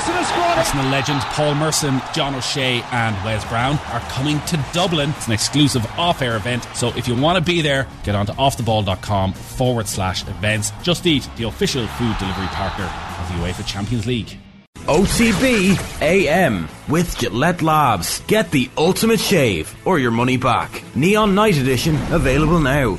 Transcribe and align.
Arsenal 0.00 0.24
squad. 0.24 0.58
Arsenal 0.58 0.86
legends 0.86 1.24
Paul 1.26 1.54
Merson, 1.56 2.00
John 2.14 2.34
O'Shea, 2.34 2.82
and 2.90 3.14
Wes 3.22 3.46
Brown 3.50 3.78
are 3.92 4.00
coming 4.08 4.40
to 4.46 4.64
Dublin. 4.72 5.10
It's 5.10 5.26
an 5.26 5.34
exclusive 5.34 5.84
off 5.98 6.22
air 6.22 6.36
event. 6.36 6.66
So 6.74 6.88
if 6.96 7.06
you 7.06 7.14
want 7.14 7.36
to 7.36 7.44
be 7.44 7.60
there, 7.60 7.86
get 8.02 8.14
on 8.14 8.24
to 8.24 8.32
offtheball.com 8.32 9.34
forward 9.34 9.86
slash 9.86 10.22
events. 10.26 10.72
Just 10.82 11.06
Eat, 11.06 11.28
the 11.36 11.44
official 11.44 11.86
food 11.86 12.16
delivery 12.18 12.46
partner 12.46 12.86
of 12.86 13.28
the 13.28 13.34
UEFA 13.44 13.66
Champions 13.66 14.06
League. 14.06 14.38
OTB 14.86 16.00
AM 16.00 16.66
with 16.88 17.18
Gillette 17.18 17.60
Labs. 17.60 18.20
Get 18.20 18.50
the 18.50 18.70
ultimate 18.78 19.20
shave 19.20 19.74
or 19.86 19.98
your 19.98 20.12
money 20.12 20.38
back. 20.38 20.82
Neon 20.96 21.34
Night 21.34 21.58
Edition 21.58 21.96
available 22.10 22.58
now. 22.58 22.98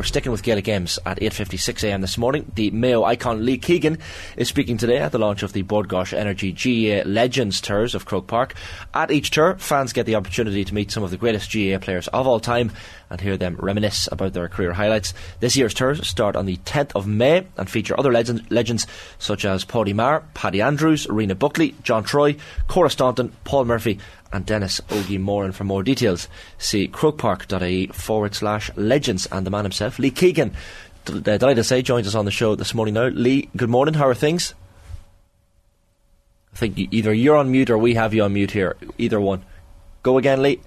We're 0.00 0.04
sticking 0.04 0.32
with 0.32 0.42
Gaelic 0.42 0.64
Games 0.64 0.98
at 1.04 1.20
8.56am 1.20 2.00
this 2.00 2.16
morning. 2.16 2.50
The 2.54 2.70
Mayo 2.70 3.04
icon 3.04 3.44
Lee 3.44 3.58
Keegan 3.58 3.98
is 4.34 4.48
speaking 4.48 4.78
today 4.78 4.96
at 4.96 5.12
the 5.12 5.18
launch 5.18 5.42
of 5.42 5.52
the 5.52 5.60
Bord 5.60 5.88
Gáis 5.88 6.14
Energy 6.14 6.52
GAA 6.52 7.06
Legends 7.06 7.60
Tours 7.60 7.94
of 7.94 8.06
Croke 8.06 8.26
Park. 8.26 8.54
At 8.94 9.10
each 9.10 9.30
tour, 9.30 9.58
fans 9.58 9.92
get 9.92 10.06
the 10.06 10.14
opportunity 10.14 10.64
to 10.64 10.72
meet 10.72 10.90
some 10.90 11.02
of 11.02 11.10
the 11.10 11.18
greatest 11.18 11.52
GAA 11.52 11.76
players 11.80 12.08
of 12.08 12.26
all 12.26 12.40
time 12.40 12.72
and 13.10 13.20
hear 13.20 13.36
them 13.36 13.56
reminisce 13.58 14.08
about 14.10 14.32
their 14.32 14.48
career 14.48 14.72
highlights. 14.72 15.12
This 15.40 15.54
year's 15.54 15.74
tours 15.74 16.08
start 16.08 16.34
on 16.34 16.46
the 16.46 16.56
10th 16.56 16.92
of 16.94 17.06
May 17.06 17.46
and 17.58 17.68
feature 17.68 17.98
other 18.00 18.10
legends, 18.10 18.50
legends 18.50 18.86
such 19.18 19.44
as 19.44 19.66
Paddy 19.66 19.92
Maher, 19.92 20.24
Paddy 20.32 20.62
Andrews, 20.62 21.08
Rena 21.10 21.34
Buckley, 21.34 21.74
John 21.82 22.04
Troy, 22.04 22.36
Cora 22.68 22.88
Staunton, 22.88 23.32
Paul 23.44 23.66
Murphy 23.66 23.98
and 24.32 24.46
Dennis 24.46 24.80
Ogie 24.88 25.20
Moran 25.20 25.52
for 25.52 25.64
more 25.64 25.82
details. 25.82 26.28
See 26.58 26.88
crokepark.ie 26.88 27.88
forward 27.88 28.34
slash 28.34 28.70
legends 28.76 29.26
and 29.30 29.46
the 29.46 29.50
man 29.50 29.64
himself, 29.64 29.98
Lee 29.98 30.10
Keegan. 30.10 30.52
D- 31.04 31.14
uh, 31.14 31.38
delighted 31.38 31.56
to 31.56 31.64
say 31.64 31.82
joins 31.82 32.06
us 32.06 32.14
on 32.14 32.24
the 32.24 32.30
show 32.30 32.54
this 32.54 32.74
morning 32.74 32.94
now. 32.94 33.08
Lee, 33.08 33.48
good 33.56 33.70
morning. 33.70 33.94
How 33.94 34.06
are 34.06 34.14
things? 34.14 34.54
I 36.52 36.56
think 36.56 36.78
either 36.78 37.12
you're 37.12 37.36
on 37.36 37.50
mute 37.50 37.70
or 37.70 37.78
we 37.78 37.94
have 37.94 38.12
you 38.12 38.22
on 38.24 38.32
mute 38.32 38.50
here. 38.50 38.76
Either 38.98 39.20
one. 39.20 39.44
Go 40.02 40.18
again, 40.18 40.42
Lee. 40.42 40.60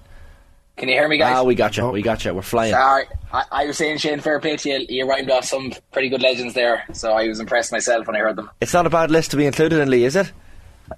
Can 0.76 0.88
you 0.88 0.94
hear 0.94 1.08
me, 1.08 1.18
guys? 1.18 1.36
Ah, 1.36 1.42
we 1.44 1.54
got 1.54 1.76
you. 1.76 1.84
Oh. 1.84 1.92
We 1.92 2.02
got 2.02 2.24
you. 2.24 2.34
We're 2.34 2.42
flying. 2.42 2.72
Sorry, 2.72 3.04
I, 3.32 3.44
I, 3.52 3.66
was 3.66 3.76
saying 3.76 3.98
Shane, 3.98 4.18
fair 4.18 4.40
play 4.40 4.56
to 4.56 4.68
you. 4.68 4.86
You 4.88 5.08
rhymed 5.08 5.30
off 5.30 5.44
some 5.44 5.72
pretty 5.92 6.08
good 6.08 6.20
legends 6.20 6.54
there, 6.54 6.84
so 6.92 7.12
I 7.12 7.28
was 7.28 7.38
impressed 7.38 7.70
myself 7.70 8.08
when 8.08 8.16
I 8.16 8.18
heard 8.18 8.34
them. 8.34 8.50
It's 8.60 8.72
not 8.72 8.84
a 8.84 8.90
bad 8.90 9.10
list 9.12 9.30
to 9.32 9.36
be 9.36 9.46
included 9.46 9.78
in, 9.78 9.88
Lee, 9.88 10.04
is 10.04 10.16
it? 10.16 10.32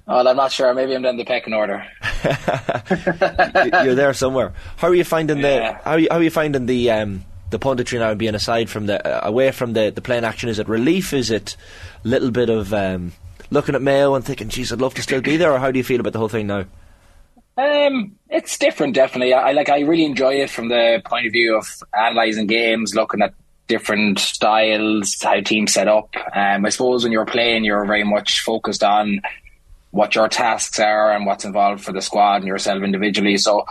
Well, 0.06 0.26
I'm 0.26 0.36
not 0.36 0.50
sure. 0.50 0.72
Maybe 0.72 0.94
I'm 0.94 1.02
down 1.02 1.18
the 1.18 1.24
pecking 1.24 1.52
order. 1.52 1.86
You're 3.84 3.94
there 3.94 4.14
somewhere. 4.14 4.52
How 4.76 4.88
are 4.88 4.94
you 4.94 5.04
finding 5.04 5.38
yeah. 5.38 5.42
the? 5.42 5.72
How 5.84 5.90
are 5.92 5.98
you, 5.98 6.08
how 6.10 6.16
are 6.18 6.22
you 6.22 6.30
finding 6.30 6.66
the 6.66 6.90
um, 6.90 7.24
the 7.50 7.58
punditry 7.58 7.98
now 7.98 8.14
being 8.14 8.34
aside 8.34 8.68
from 8.68 8.86
the 8.86 9.06
uh, 9.06 9.28
away 9.28 9.50
from 9.52 9.72
the 9.72 9.90
the 9.90 10.00
playing 10.00 10.24
action? 10.24 10.48
Is 10.48 10.58
it 10.58 10.68
relief? 10.68 11.12
Is 11.12 11.30
it 11.30 11.56
a 12.04 12.08
little 12.08 12.30
bit 12.30 12.50
of 12.50 12.72
um, 12.72 13.12
looking 13.50 13.74
at 13.74 13.82
Mayo 13.82 14.14
and 14.14 14.24
thinking, 14.24 14.48
"Geez, 14.48 14.72
I'd 14.72 14.80
love 14.80 14.94
to 14.94 15.02
still 15.02 15.20
be 15.20 15.36
there"? 15.36 15.52
Or 15.52 15.58
how 15.58 15.70
do 15.70 15.78
you 15.78 15.84
feel 15.84 16.00
about 16.00 16.12
the 16.12 16.18
whole 16.18 16.28
thing 16.28 16.46
now? 16.46 16.64
Um, 17.58 18.16
it's 18.28 18.58
different, 18.58 18.94
definitely. 18.94 19.32
I, 19.32 19.50
I 19.50 19.52
like. 19.52 19.68
I 19.68 19.80
really 19.80 20.04
enjoy 20.04 20.34
it 20.34 20.50
from 20.50 20.68
the 20.68 21.02
point 21.04 21.26
of 21.26 21.32
view 21.32 21.56
of 21.56 21.82
analysing 21.92 22.46
games, 22.46 22.94
looking 22.94 23.22
at 23.22 23.34
different 23.66 24.18
styles, 24.18 25.16
how 25.20 25.40
teams 25.40 25.72
set 25.72 25.88
up. 25.88 26.14
Um, 26.34 26.66
I 26.66 26.68
suppose 26.68 27.02
when 27.02 27.12
you're 27.12 27.26
playing, 27.26 27.64
you're 27.64 27.84
very 27.84 28.04
much 28.04 28.40
focused 28.42 28.84
on 28.84 29.20
what 29.96 30.14
your 30.14 30.28
tasks 30.28 30.78
are 30.78 31.12
and 31.12 31.24
what's 31.24 31.44
involved 31.44 31.82
for 31.82 31.92
the 31.92 32.02
squad 32.02 32.36
and 32.36 32.46
yourself 32.46 32.82
individually. 32.82 33.38
So 33.38 33.64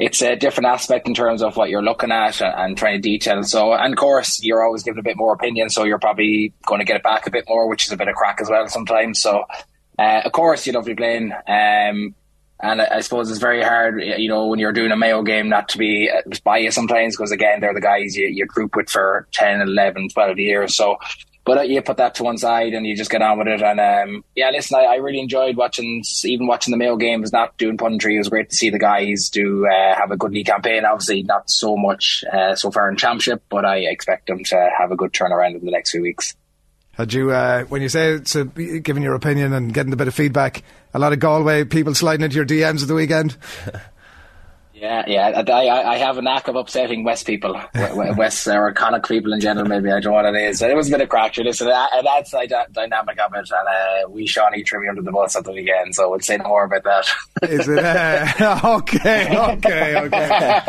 it's 0.00 0.20
a 0.20 0.34
different 0.34 0.66
aspect 0.66 1.06
in 1.06 1.14
terms 1.14 1.42
of 1.42 1.56
what 1.56 1.70
you're 1.70 1.82
looking 1.82 2.10
at 2.10 2.40
and, 2.42 2.76
trying 2.76 3.00
to 3.00 3.00
detail. 3.00 3.42
So, 3.44 3.72
and 3.72 3.92
of 3.92 3.98
course, 3.98 4.42
you're 4.42 4.64
always 4.64 4.82
giving 4.82 4.98
a 4.98 5.02
bit 5.02 5.16
more 5.16 5.32
opinion, 5.32 5.70
so 5.70 5.84
you're 5.84 5.98
probably 5.98 6.52
going 6.66 6.80
to 6.80 6.84
get 6.84 6.96
it 6.96 7.02
back 7.02 7.26
a 7.26 7.30
bit 7.30 7.44
more, 7.48 7.68
which 7.68 7.86
is 7.86 7.92
a 7.92 7.96
bit 7.96 8.08
of 8.08 8.14
crack 8.14 8.40
as 8.40 8.50
well 8.50 8.66
sometimes. 8.66 9.20
So, 9.20 9.44
uh, 9.98 10.22
of 10.24 10.32
course, 10.32 10.66
you 10.66 10.72
love 10.72 10.86
be 10.86 10.94
playing. 10.94 11.32
Um, 11.46 12.14
and 12.62 12.82
I, 12.82 13.00
suppose 13.00 13.30
it's 13.30 13.38
very 13.38 13.62
hard, 13.62 14.02
you 14.02 14.28
know, 14.28 14.48
when 14.48 14.58
you're 14.58 14.72
doing 14.72 14.90
a 14.90 14.96
Mayo 14.96 15.22
game, 15.22 15.48
not 15.48 15.68
to 15.70 15.78
be 15.78 16.10
uh, 16.10 16.20
biased 16.44 16.74
sometimes, 16.74 17.16
because 17.16 17.30
again, 17.30 17.60
they're 17.60 17.72
the 17.72 17.80
guys 17.80 18.16
you, 18.16 18.26
you 18.26 18.44
group 18.44 18.76
with 18.76 18.90
for 18.90 19.28
10, 19.32 19.62
11, 19.62 20.10
12 20.10 20.38
years. 20.38 20.74
So 20.74 20.98
but 21.44 21.58
uh, 21.58 21.62
you 21.62 21.80
put 21.82 21.96
that 21.96 22.14
to 22.16 22.22
one 22.22 22.38
side 22.38 22.74
and 22.74 22.86
you 22.86 22.96
just 22.96 23.10
get 23.10 23.22
on 23.22 23.38
with 23.38 23.48
it. 23.48 23.62
And 23.62 23.80
um, 23.80 24.24
yeah, 24.34 24.50
listen, 24.50 24.78
I, 24.78 24.84
I, 24.84 24.94
really 24.96 25.20
enjoyed 25.20 25.56
watching, 25.56 26.04
even 26.24 26.46
watching 26.46 26.70
the 26.70 26.76
Mayo 26.76 26.96
games, 26.96 27.32
not 27.32 27.56
doing 27.56 27.76
punditry. 27.76 28.14
It 28.14 28.18
was 28.18 28.28
great 28.28 28.50
to 28.50 28.56
see 28.56 28.70
the 28.70 28.78
guys 28.78 29.30
do 29.30 29.66
uh, 29.66 29.94
have 29.96 30.10
a 30.10 30.16
good 30.16 30.32
league 30.32 30.46
campaign. 30.46 30.84
Obviously, 30.84 31.22
not 31.22 31.50
so 31.50 31.76
much 31.76 32.24
uh, 32.30 32.54
so 32.54 32.70
far 32.70 32.88
in 32.88 32.96
Championship, 32.96 33.42
but 33.48 33.64
I 33.64 33.78
expect 33.78 34.26
them 34.26 34.44
to 34.44 34.70
have 34.78 34.92
a 34.92 34.96
good 34.96 35.12
turnaround 35.12 35.56
in 35.56 35.64
the 35.64 35.70
next 35.70 35.92
few 35.92 36.02
weeks. 36.02 36.34
Had 36.92 37.14
you, 37.14 37.30
uh, 37.30 37.64
when 37.64 37.80
you 37.80 37.88
say 37.88 38.12
it's 38.12 38.34
a, 38.34 38.44
giving 38.44 39.02
your 39.02 39.14
opinion 39.14 39.54
and 39.54 39.72
getting 39.72 39.92
a 39.92 39.96
bit 39.96 40.08
of 40.08 40.14
feedback, 40.14 40.62
a 40.92 40.98
lot 40.98 41.12
of 41.12 41.18
Galway 41.18 41.64
people 41.64 41.94
sliding 41.94 42.24
into 42.24 42.36
your 42.36 42.44
DMs 42.44 42.82
at 42.82 42.88
the 42.88 42.94
weekend? 42.94 43.36
Yeah, 44.80 45.04
yeah. 45.06 45.42
I, 45.46 45.92
I 45.92 45.98
have 45.98 46.16
a 46.16 46.22
knack 46.22 46.48
of 46.48 46.56
upsetting 46.56 47.04
West 47.04 47.26
people, 47.26 47.60
West 47.74 48.48
or 48.48 48.72
Connacht 48.72 49.06
people 49.08 49.34
in 49.34 49.40
general. 49.40 49.68
Maybe 49.68 49.90
I 49.90 50.00
don't 50.00 50.04
know 50.04 50.12
what 50.12 50.24
it 50.24 50.34
is. 50.36 50.62
It 50.62 50.74
was 50.74 50.88
a 50.88 50.92
bit 50.92 51.02
of 51.02 51.10
crack. 51.10 51.36
Listen, 51.36 51.68
and 51.68 52.06
that's 52.06 52.30
the 52.30 52.66
dynamic 52.72 53.20
of 53.20 53.34
it. 53.34 53.50
And 53.50 53.68
uh, 53.68 54.08
we 54.08 54.26
Shawnee 54.26 54.62
threw 54.62 54.80
me 54.80 54.88
under 54.88 55.02
the 55.02 55.12
bus 55.12 55.36
at 55.36 55.44
the 55.44 55.52
weekend, 55.52 55.94
so 55.94 56.08
we'll 56.08 56.20
say 56.20 56.38
no 56.38 56.44
more 56.48 56.64
about 56.64 56.84
that. 56.84 57.06
Is 57.42 57.68
it? 57.68 57.78
Uh, 57.78 58.60
okay, 58.78 59.36
okay, 59.36 59.96
okay. 59.98 60.28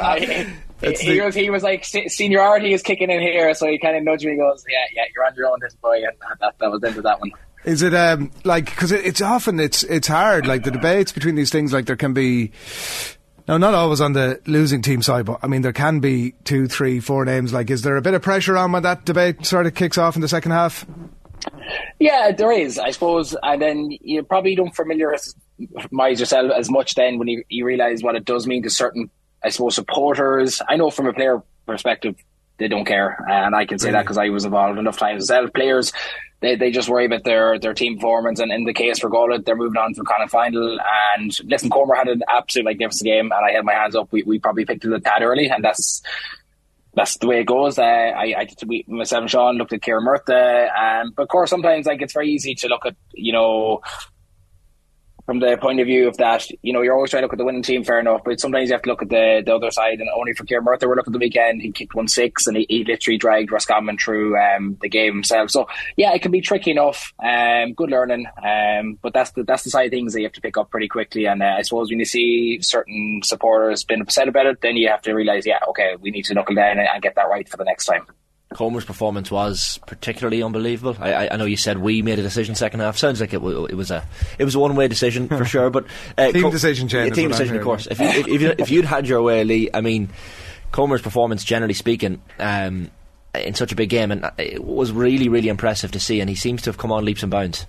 I, 0.00 0.54
he, 0.80 1.20
was 1.20 1.34
he 1.34 1.50
was 1.50 1.64
like 1.64 1.84
seniority 1.84 2.72
is 2.72 2.82
kicking 2.82 3.10
in 3.10 3.20
here, 3.20 3.52
so 3.54 3.66
he 3.66 3.78
kind 3.78 3.96
of 3.96 4.04
nudged 4.04 4.24
me. 4.24 4.32
and 4.32 4.40
Goes, 4.40 4.64
yeah, 4.70 4.84
yeah, 4.94 5.04
you're 5.12 5.26
on 5.26 5.34
your 5.34 5.48
own, 5.48 5.58
this 5.60 5.74
boy, 5.74 5.96
and 5.96 6.12
that, 6.40 6.54
that 6.60 6.70
was 6.70 6.84
into 6.84 7.02
that 7.02 7.18
one. 7.18 7.32
Is 7.64 7.82
it 7.82 7.94
um, 7.94 8.30
like 8.44 8.66
because 8.66 8.92
it, 8.92 9.04
it's 9.04 9.22
often 9.22 9.58
it's 9.58 9.82
it's 9.84 10.08
hard 10.08 10.46
like 10.46 10.64
the 10.64 10.70
debates 10.70 11.12
between 11.12 11.34
these 11.34 11.50
things 11.50 11.72
like 11.72 11.86
there 11.86 11.96
can 11.96 12.12
be 12.12 12.52
now 13.48 13.56
not 13.56 13.74
always 13.74 14.00
on 14.00 14.12
the 14.12 14.40
losing 14.46 14.82
team 14.82 15.00
side 15.00 15.24
but 15.24 15.40
I 15.42 15.46
mean 15.46 15.62
there 15.62 15.72
can 15.72 16.00
be 16.00 16.34
two 16.44 16.68
three 16.68 17.00
four 17.00 17.24
names 17.24 17.52
like 17.54 17.70
is 17.70 17.82
there 17.82 17.96
a 17.96 18.02
bit 18.02 18.12
of 18.12 18.20
pressure 18.20 18.56
on 18.56 18.72
when 18.72 18.82
that 18.82 19.06
debate 19.06 19.46
sort 19.46 19.66
of 19.66 19.74
kicks 19.74 19.96
off 19.96 20.14
in 20.14 20.20
the 20.20 20.28
second 20.28 20.52
half? 20.52 20.86
Yeah, 21.98 22.32
there 22.32 22.52
is, 22.52 22.78
I 22.78 22.90
suppose, 22.90 23.36
and 23.42 23.60
then 23.60 23.90
you 23.90 24.22
probably 24.22 24.54
don't 24.54 24.74
familiarize 24.74 25.34
yourself 26.20 26.52
as 26.52 26.70
much 26.70 26.94
then 26.94 27.18
when 27.18 27.28
you, 27.28 27.44
you 27.48 27.64
realize 27.64 28.02
what 28.02 28.16
it 28.16 28.24
does 28.24 28.46
mean 28.46 28.62
to 28.62 28.70
certain, 28.70 29.10
I 29.42 29.50
suppose, 29.50 29.74
supporters. 29.74 30.60
I 30.68 30.76
know 30.76 30.90
from 30.90 31.06
a 31.06 31.12
player 31.12 31.42
perspective, 31.66 32.16
they 32.58 32.68
don't 32.68 32.84
care, 32.84 33.18
and 33.28 33.54
I 33.54 33.66
can 33.66 33.78
say 33.78 33.88
really? 33.88 33.98
that 33.98 34.02
because 34.02 34.18
I 34.18 34.28
was 34.28 34.44
involved 34.44 34.78
enough 34.78 34.98
times 34.98 35.30
as 35.30 35.50
Players 35.50 35.92
they, 36.44 36.56
they 36.56 36.70
just 36.70 36.88
worry 36.88 37.06
about 37.06 37.24
their, 37.24 37.58
their 37.58 37.74
team 37.74 37.96
performance. 37.96 38.38
And 38.38 38.52
in 38.52 38.64
the 38.64 38.74
case 38.74 38.98
for 38.98 39.08
Galway, 39.08 39.38
they're 39.38 39.56
moving 39.56 39.78
on 39.78 39.94
to 39.94 40.02
the 40.02 40.22
of 40.22 40.30
final. 40.30 40.78
And 41.16 41.36
listen, 41.44 41.70
Comer 41.70 41.94
had 41.94 42.08
an 42.08 42.22
absolute 42.28 42.64
magnificent 42.64 43.06
game, 43.06 43.32
and 43.32 43.44
I 43.44 43.52
had 43.52 43.64
my 43.64 43.72
hands 43.72 43.96
up. 43.96 44.12
We, 44.12 44.22
we 44.22 44.38
probably 44.38 44.64
picked 44.64 44.84
it 44.84 44.92
a 44.92 45.00
tad 45.00 45.22
early, 45.22 45.48
and 45.48 45.64
that's 45.64 46.02
that's 46.94 47.16
the 47.18 47.26
way 47.26 47.40
it 47.40 47.46
goes. 47.46 47.78
Uh, 47.78 47.82
I, 47.82 48.34
I 48.38 48.48
we, 48.66 48.84
myself 48.86 49.22
and 49.22 49.30
Sean 49.30 49.56
looked 49.56 49.72
at 49.72 49.82
Kieran 49.82 50.04
Murtagh, 50.04 50.68
um, 50.76 51.12
but 51.16 51.24
of 51.24 51.28
course, 51.28 51.50
sometimes 51.50 51.86
like 51.86 52.02
it's 52.02 52.12
very 52.12 52.30
easy 52.30 52.54
to 52.56 52.68
look 52.68 52.86
at 52.86 52.94
you 53.12 53.32
know 53.32 53.80
from 55.26 55.40
the 55.40 55.56
point 55.60 55.80
of 55.80 55.86
view 55.86 56.06
of 56.06 56.16
that, 56.18 56.46
you 56.62 56.72
know, 56.72 56.82
you're 56.82 56.94
always 56.94 57.10
trying 57.10 57.22
to 57.22 57.24
look 57.24 57.32
at 57.32 57.38
the 57.38 57.44
winning 57.44 57.62
team, 57.62 57.82
fair 57.82 57.98
enough, 57.98 58.22
but 58.24 58.40
sometimes 58.40 58.68
you 58.68 58.74
have 58.74 58.82
to 58.82 58.88
look 58.88 59.02
at 59.02 59.08
the, 59.08 59.42
the 59.44 59.54
other 59.54 59.70
side. 59.70 60.00
And 60.00 60.08
only 60.14 60.34
for 60.34 60.44
Kieran 60.44 60.64
Murtagh, 60.64 60.86
we're 60.86 60.96
looking 60.96 61.12
at 61.12 61.18
the 61.18 61.24
weekend, 61.24 61.62
he 61.62 61.72
kicked 61.72 61.94
1 61.94 62.08
6 62.08 62.46
and 62.46 62.56
he, 62.56 62.66
he 62.68 62.84
literally 62.84 63.16
dragged 63.16 63.50
Roscommon 63.50 63.96
through 63.96 64.36
um, 64.36 64.76
the 64.82 64.88
game 64.88 65.14
himself. 65.14 65.50
So, 65.50 65.66
yeah, 65.96 66.12
it 66.12 66.22
can 66.22 66.30
be 66.30 66.40
tricky 66.40 66.70
enough. 66.72 67.12
Um, 67.22 67.72
good 67.72 67.90
learning. 67.90 68.26
Um, 68.42 68.98
but 69.00 69.14
that's 69.14 69.30
the, 69.32 69.44
that's 69.44 69.64
the 69.64 69.70
side 69.70 69.86
of 69.86 69.90
things 69.90 70.12
that 70.12 70.20
you 70.20 70.26
have 70.26 70.32
to 70.32 70.42
pick 70.42 70.58
up 70.58 70.70
pretty 70.70 70.88
quickly. 70.88 71.24
And 71.26 71.42
uh, 71.42 71.54
I 71.58 71.62
suppose 71.62 71.90
when 71.90 71.98
you 71.98 72.04
see 72.04 72.60
certain 72.60 73.20
supporters 73.24 73.84
being 73.84 74.02
upset 74.02 74.28
about 74.28 74.46
it, 74.46 74.60
then 74.60 74.76
you 74.76 74.88
have 74.88 75.02
to 75.02 75.14
realise, 75.14 75.46
yeah, 75.46 75.60
okay, 75.70 75.96
we 76.00 76.10
need 76.10 76.26
to 76.26 76.34
knuckle 76.34 76.54
down 76.54 76.78
and, 76.78 76.88
and 76.88 77.02
get 77.02 77.14
that 77.14 77.28
right 77.28 77.48
for 77.48 77.56
the 77.56 77.64
next 77.64 77.86
time. 77.86 78.06
Comer's 78.54 78.84
performance 78.84 79.30
was 79.30 79.78
particularly 79.86 80.42
unbelievable. 80.42 80.96
I, 80.98 81.28
I, 81.28 81.36
know 81.36 81.44
you 81.44 81.56
said 81.56 81.78
we 81.78 82.02
made 82.02 82.18
a 82.18 82.22
decision 82.22 82.54
second 82.54 82.80
half. 82.80 82.96
Sounds 82.96 83.20
like 83.20 83.34
it, 83.34 83.42
it 83.42 83.74
was 83.74 83.90
a 83.90 84.06
it 84.38 84.44
was 84.44 84.54
a 84.54 84.58
one 84.58 84.76
way 84.76 84.88
decision 84.88 85.28
for 85.28 85.44
sure. 85.44 85.70
But 85.70 85.86
uh, 86.16 86.32
team 86.32 86.42
Co- 86.42 86.50
decision, 86.50 86.88
yeah, 86.88 87.10
team 87.10 87.30
decision, 87.30 87.56
of 87.56 87.62
course. 87.62 87.86
If 87.86 88.00
you, 88.00 88.06
if, 88.06 88.28
if, 88.28 88.42
you, 88.42 88.54
if 88.58 88.70
you'd 88.70 88.84
had 88.84 89.08
your 89.08 89.22
way, 89.22 89.44
Lee, 89.44 89.70
I 89.74 89.80
mean, 89.80 90.08
Comer's 90.72 91.02
performance, 91.02 91.44
generally 91.44 91.74
speaking. 91.74 92.22
Um, 92.38 92.90
in 93.34 93.54
such 93.54 93.72
a 93.72 93.74
big 93.74 93.88
game, 93.88 94.12
and 94.12 94.30
it 94.38 94.64
was 94.64 94.92
really, 94.92 95.28
really 95.28 95.48
impressive 95.48 95.90
to 95.90 95.98
see. 95.98 96.20
And 96.20 96.30
he 96.30 96.36
seems 96.36 96.62
to 96.62 96.70
have 96.70 96.78
come 96.78 96.92
on 96.92 97.04
leaps 97.04 97.24
and 97.24 97.32
bounds. 97.32 97.66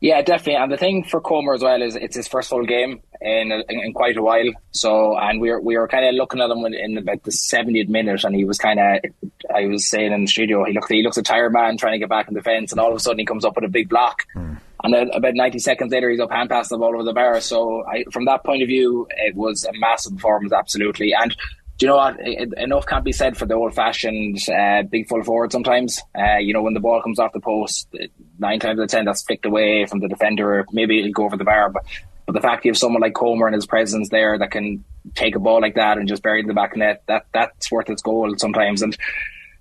Yeah, 0.00 0.20
definitely. 0.22 0.56
And 0.56 0.72
the 0.72 0.76
thing 0.76 1.04
for 1.04 1.20
Comer 1.20 1.54
as 1.54 1.62
well 1.62 1.80
is 1.80 1.94
it's 1.94 2.16
his 2.16 2.26
first 2.26 2.50
full 2.50 2.66
game 2.66 3.00
in, 3.24 3.52
in, 3.52 3.80
in 3.80 3.92
quite 3.92 4.16
a 4.16 4.22
while. 4.22 4.50
So, 4.72 5.16
and 5.16 5.40
we 5.40 5.50
were 5.50 5.60
we 5.60 5.76
were 5.76 5.88
kind 5.88 6.06
of 6.06 6.14
looking 6.14 6.40
at 6.40 6.50
him 6.50 6.64
in 6.66 6.98
about 6.98 7.22
the 7.22 7.30
70th 7.30 7.88
minute, 7.88 8.24
and 8.24 8.34
he 8.34 8.44
was 8.44 8.58
kind 8.58 8.80
of, 8.80 9.32
I 9.54 9.66
was 9.66 9.88
saying 9.88 10.12
in 10.12 10.22
the 10.22 10.26
studio, 10.26 10.64
he 10.64 10.72
looked 10.72 10.90
he 10.90 11.02
looks 11.02 11.16
a 11.16 11.22
tired 11.22 11.52
man 11.52 11.76
trying 11.76 11.94
to 11.94 11.98
get 11.98 12.08
back 12.08 12.28
in 12.28 12.34
defence, 12.34 12.72
and 12.72 12.80
all 12.80 12.90
of 12.90 12.96
a 12.96 13.00
sudden 13.00 13.18
he 13.18 13.24
comes 13.24 13.44
up 13.44 13.54
with 13.54 13.64
a 13.64 13.68
big 13.68 13.88
block. 13.88 14.24
Mm. 14.34 14.58
And 14.84 14.92
then 14.92 15.10
about 15.14 15.34
90 15.34 15.60
seconds 15.60 15.92
later, 15.92 16.10
he's 16.10 16.18
up 16.18 16.32
hand 16.32 16.50
passing 16.50 16.76
the 16.76 16.80
ball 16.80 16.94
over 16.94 17.04
the 17.04 17.12
bar. 17.12 17.40
So, 17.40 17.84
I, 17.86 18.04
from 18.10 18.24
that 18.24 18.44
point 18.44 18.62
of 18.62 18.68
view, 18.68 19.06
it 19.10 19.36
was 19.36 19.64
a 19.64 19.72
massive 19.78 20.14
performance, 20.14 20.52
absolutely. 20.52 21.12
And 21.12 21.36
do 21.78 21.86
you 21.86 21.90
know 21.90 21.96
what? 21.96 22.20
Enough 22.58 22.86
can't 22.86 23.04
be 23.04 23.12
said 23.12 23.36
for 23.36 23.46
the 23.46 23.54
old 23.54 23.74
fashioned 23.74 24.38
uh, 24.48 24.82
big 24.82 25.08
full 25.08 25.22
forward 25.22 25.52
sometimes. 25.52 26.00
Uh, 26.16 26.38
you 26.38 26.52
know, 26.52 26.62
when 26.62 26.74
the 26.74 26.80
ball 26.80 27.02
comes 27.02 27.18
off 27.18 27.32
the 27.32 27.40
post, 27.40 27.88
nine 28.38 28.60
times 28.60 28.78
out 28.78 28.84
of 28.84 28.90
ten, 28.90 29.04
that's 29.04 29.22
flicked 29.22 29.46
away 29.46 29.86
from 29.86 30.00
the 30.00 30.08
defender. 30.08 30.66
Maybe 30.72 31.00
it'll 31.00 31.12
go 31.12 31.24
over 31.24 31.36
the 31.36 31.44
bar. 31.44 31.70
But, 31.70 31.84
but 32.26 32.34
the 32.34 32.40
fact 32.40 32.64
you 32.64 32.70
have 32.70 32.78
someone 32.78 33.02
like 33.02 33.14
Comer 33.14 33.46
and 33.46 33.54
his 33.54 33.66
presence 33.66 34.08
there 34.08 34.38
that 34.38 34.50
can 34.50 34.84
take 35.14 35.34
a 35.34 35.40
ball 35.40 35.60
like 35.60 35.74
that 35.74 35.98
and 35.98 36.08
just 36.08 36.22
bury 36.22 36.38
it 36.38 36.42
in 36.42 36.48
the 36.48 36.54
back 36.54 36.76
net, 36.76 37.02
that, 37.06 37.26
that's 37.32 37.70
worth 37.70 37.90
its 37.90 38.02
goal 38.02 38.34
sometimes. 38.38 38.82
And 38.82 38.96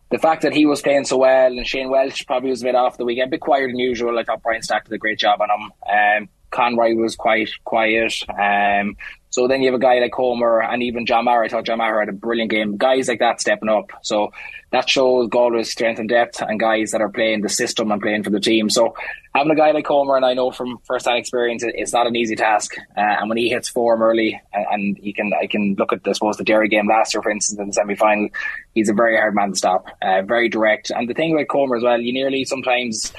the 0.10 0.20
fact 0.20 0.44
that 0.44 0.54
he 0.54 0.66
was 0.66 0.82
playing 0.82 1.06
so 1.06 1.18
well 1.18 1.48
and 1.48 1.66
Shane 1.66 1.90
Walsh 1.90 2.26
probably 2.26 2.50
was 2.50 2.62
a 2.62 2.66
bit 2.66 2.76
off 2.76 2.98
the 2.98 3.06
weekend, 3.06 3.30
a 3.30 3.32
bit 3.32 3.42
quieter 3.42 3.68
than 3.68 3.80
usual. 3.80 4.20
I 4.20 4.24
thought 4.24 4.44
Brian 4.44 4.62
Stack 4.62 4.86
did 4.86 4.94
a 4.94 4.98
great 4.98 5.18
job 5.18 5.42
on 5.42 5.50
him. 5.50 5.72
Um, 5.90 6.30
Conroy 6.52 6.96
was 6.96 7.16
quite 7.16 7.50
quiet. 7.64 8.14
Um, 8.30 8.98
so 9.32 9.48
then 9.48 9.62
you 9.62 9.72
have 9.72 9.80
a 9.80 9.82
guy 9.82 10.00
like 10.00 10.12
Comer 10.12 10.62
and 10.62 10.84
even 10.84 11.06
John 11.06 11.24
Maher. 11.24 11.46
I 11.46 11.48
thought 11.48 11.66
John 11.66 11.78
Maher 11.78 12.02
had 12.02 12.10
a 12.10 12.14
brilliant 12.14 12.52
game. 12.52 12.76
Guys 12.76 13.08
like 13.08 13.20
that 13.20 13.40
stepping 13.40 13.70
up. 13.70 13.90
So 14.02 14.34
that 14.72 14.90
shows 14.90 15.30
Galway's 15.30 15.72
strength 15.72 16.00
and 16.00 16.10
depth 16.10 16.42
and 16.42 16.60
guys 16.60 16.92
that 16.92 17.00
are 17.00 17.08
playing 17.08 17.40
the 17.42 17.48
system 17.48 17.92
and 17.92 18.02
playing 18.02 18.24
for 18.24 18.30
the 18.30 18.42
team. 18.42 18.70
So 18.70 18.94
having 19.34 19.52
a 19.54 19.56
guy 19.56 19.72
like 19.72 19.86
Comer, 19.86 20.18
and 20.18 20.26
I 20.26 20.34
know 20.34 20.52
from 20.52 20.80
first 20.84 21.06
hand 21.06 21.18
experience, 21.18 21.64
it's 21.66 21.94
not 21.94 22.08
an 22.08 22.16
easy 22.18 22.36
task. 22.36 22.76
Uh, 22.98 23.00
and 23.22 23.30
when 23.30 23.38
he 23.38 23.48
hits 23.48 23.70
form 23.70 24.02
early, 24.02 24.42
and, 24.52 24.66
and 24.70 24.98
he 24.98 25.14
can, 25.14 25.32
I 25.42 25.48
can 25.48 25.76
look 25.80 25.94
at, 25.94 26.06
I 26.06 26.12
suppose, 26.12 26.36
the 26.36 26.44
Derry 26.44 26.68
game 26.68 26.90
last 26.90 27.14
year, 27.14 27.24
for 27.24 27.32
instance, 27.32 27.58
in 27.58 27.68
the 27.68 27.74
semi 27.74 27.96
final, 27.96 28.28
he's 28.76 28.90
a 28.90 28.94
very 28.94 29.16
hard 29.16 29.34
man 29.34 29.52
to 29.52 29.56
stop, 29.56 29.88
uh, 30.02 30.24
very 30.24 30.50
direct. 30.50 30.90
And 30.90 31.10
the 31.10 31.14
thing 31.14 31.34
about 31.34 31.48
Comer 31.48 31.78
as 31.78 31.84
well, 31.84 32.02
you 32.02 32.12
nearly 32.12 32.44
sometimes 32.44 33.14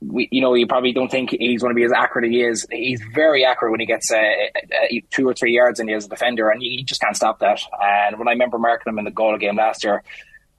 we, 0.00 0.28
you 0.30 0.40
know, 0.40 0.54
you 0.54 0.66
probably 0.66 0.92
don't 0.92 1.10
think 1.10 1.30
he's 1.30 1.60
going 1.60 1.74
to 1.74 1.78
be 1.78 1.84
as 1.84 1.92
accurate 1.92 2.26
as 2.26 2.30
he 2.30 2.42
is. 2.42 2.66
He's 2.70 3.02
very 3.14 3.44
accurate 3.44 3.70
when 3.70 3.80
he 3.80 3.86
gets 3.86 4.10
uh, 4.10 4.16
uh, 4.16 5.00
two 5.10 5.28
or 5.28 5.34
three 5.34 5.54
yards 5.54 5.78
in 5.78 5.88
he 5.88 5.94
as 5.94 6.06
a 6.06 6.08
defender, 6.08 6.48
and 6.48 6.62
you, 6.62 6.82
just 6.84 7.00
can't 7.00 7.16
stop 7.16 7.40
that. 7.40 7.60
And 7.82 8.18
when 8.18 8.28
I 8.28 8.32
remember 8.32 8.58
marking 8.58 8.90
him 8.90 8.98
in 8.98 9.04
the 9.04 9.10
Galway 9.10 9.38
game 9.38 9.56
last 9.56 9.84
year, 9.84 10.02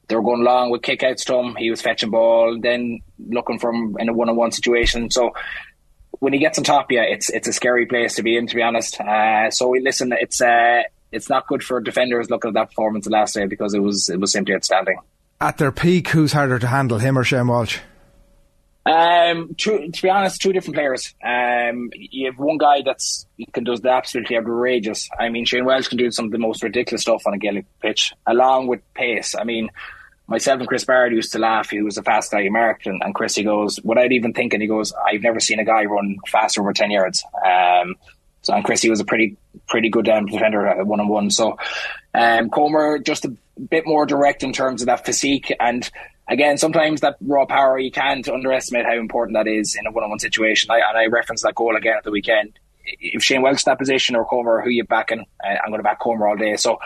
they 0.07 0.15
were 0.15 0.21
going 0.21 0.43
long 0.43 0.69
with 0.69 0.81
kickouts 0.81 1.25
to 1.25 1.35
him. 1.35 1.55
He 1.55 1.69
was 1.69 1.81
fetching 1.81 2.11
ball, 2.11 2.59
then 2.59 2.99
looking 3.17 3.59
for 3.59 3.73
him 3.73 3.95
in 3.99 4.09
a 4.09 4.13
one-on-one 4.13 4.51
situation. 4.51 5.09
So 5.09 5.31
when 6.19 6.33
he 6.33 6.39
gets 6.39 6.57
on 6.57 6.63
top, 6.63 6.91
yeah, 6.91 7.03
it's 7.03 7.29
it's 7.29 7.47
a 7.47 7.53
scary 7.53 7.85
place 7.85 8.15
to 8.15 8.23
be 8.23 8.37
in, 8.37 8.45
to 8.47 8.55
be 8.55 8.61
honest. 8.61 8.99
Uh, 8.99 9.49
so 9.49 9.69
we 9.69 9.79
listen. 9.79 10.13
It's 10.13 10.41
uh, 10.41 10.83
it's 11.11 11.29
not 11.29 11.47
good 11.47 11.63
for 11.63 11.79
defenders 11.79 12.29
looking 12.29 12.49
at 12.49 12.53
that 12.55 12.69
performance 12.69 13.07
last 13.07 13.33
day 13.33 13.45
because 13.45 13.73
it 13.73 13.79
was 13.79 14.09
it 14.09 14.19
was 14.19 14.31
simply 14.31 14.53
outstanding. 14.53 14.97
At 15.39 15.57
their 15.57 15.71
peak, 15.71 16.09
who's 16.09 16.33
harder 16.33 16.59
to 16.59 16.67
handle, 16.67 16.99
him 16.99 17.17
or 17.17 17.23
Shane 17.23 17.47
Walsh? 17.47 17.79
Um, 18.83 19.53
to, 19.59 19.91
to 19.91 20.01
be 20.01 20.09
honest, 20.09 20.41
two 20.41 20.53
different 20.53 20.75
players. 20.75 21.13
Um, 21.23 21.91
you 21.93 22.25
have 22.25 22.39
one 22.39 22.57
guy 22.57 22.81
that's 22.83 23.27
can 23.53 23.63
does 23.63 23.81
the 23.81 23.89
absolutely 23.89 24.37
outrageous. 24.37 25.07
I 25.19 25.29
mean, 25.29 25.45
Shane 25.45 25.65
Walsh 25.65 25.87
can 25.87 25.97
do 25.97 26.09
some 26.11 26.25
of 26.25 26.31
the 26.31 26.39
most 26.39 26.63
ridiculous 26.63 27.03
stuff 27.03 27.27
on 27.27 27.33
a 27.33 27.37
Gaelic 27.37 27.65
pitch, 27.79 28.13
along 28.25 28.67
with 28.67 28.81
pace. 28.95 29.35
I 29.35 29.43
mean, 29.43 29.69
myself 30.27 30.59
and 30.59 30.67
Chris 30.67 30.85
Barrett 30.85 31.13
used 31.13 31.31
to 31.33 31.39
laugh. 31.39 31.69
He 31.69 31.81
was 31.81 31.97
a 31.97 32.03
fast 32.03 32.31
guy, 32.31 32.41
he 32.41 32.49
marked, 32.49 32.87
and, 32.87 33.01
Chris 33.13 33.35
he 33.35 33.43
goes, 33.43 33.79
without 33.83 34.11
even 34.11 34.33
thinking, 34.33 34.61
he 34.61 34.67
goes, 34.67 34.93
I've 34.93 35.21
never 35.21 35.39
seen 35.39 35.59
a 35.59 35.65
guy 35.65 35.85
run 35.85 36.17
faster 36.27 36.61
over 36.61 36.73
ten 36.73 36.89
yards. 36.89 37.23
Um, 37.45 37.95
so 38.41 38.55
and 38.55 38.63
Chris, 38.63 38.81
he 38.81 38.89
was 38.89 38.99
a 38.99 39.05
pretty 39.05 39.37
pretty 39.67 39.89
good 39.89 40.09
um, 40.09 40.25
defender 40.25 40.65
at 40.65 40.87
one 40.87 40.99
on 40.99 41.07
one. 41.07 41.29
So, 41.29 41.59
um, 42.15 42.49
Comer 42.49 42.97
just 42.97 43.25
a 43.25 43.35
bit 43.69 43.85
more 43.85 44.05
direct 44.05 44.43
in 44.43 44.53
terms 44.53 44.81
of 44.81 44.87
that 44.87 45.05
physique 45.05 45.53
and 45.59 45.89
again, 46.31 46.57
sometimes 46.57 47.01
that 47.01 47.17
raw 47.21 47.45
power 47.45 47.77
you 47.77 47.91
can't 47.91 48.27
underestimate 48.27 48.85
how 48.85 48.97
important 48.97 49.35
that 49.35 49.47
is 49.47 49.75
in 49.75 49.85
a 49.85 49.91
one-on-one 49.91 50.19
situation. 50.19 50.71
I, 50.71 50.77
and 50.77 50.97
I 50.97 51.07
referenced 51.07 51.43
that 51.43 51.55
goal 51.55 51.75
again 51.75 51.95
at 51.97 52.03
the 52.03 52.11
weekend. 52.11 52.57
If 52.83 53.23
Shane 53.23 53.41
Walsh 53.41 53.63
that 53.65 53.77
position 53.77 54.15
or 54.15 54.25
Comer, 54.25 54.61
who 54.61 54.69
you 54.69 54.83
backing? 54.83 55.25
I'm 55.43 55.69
going 55.69 55.79
to 55.79 55.83
back 55.83 55.99
Comer 55.99 56.27
all 56.27 56.35
day. 56.35 56.55
So 56.55 56.79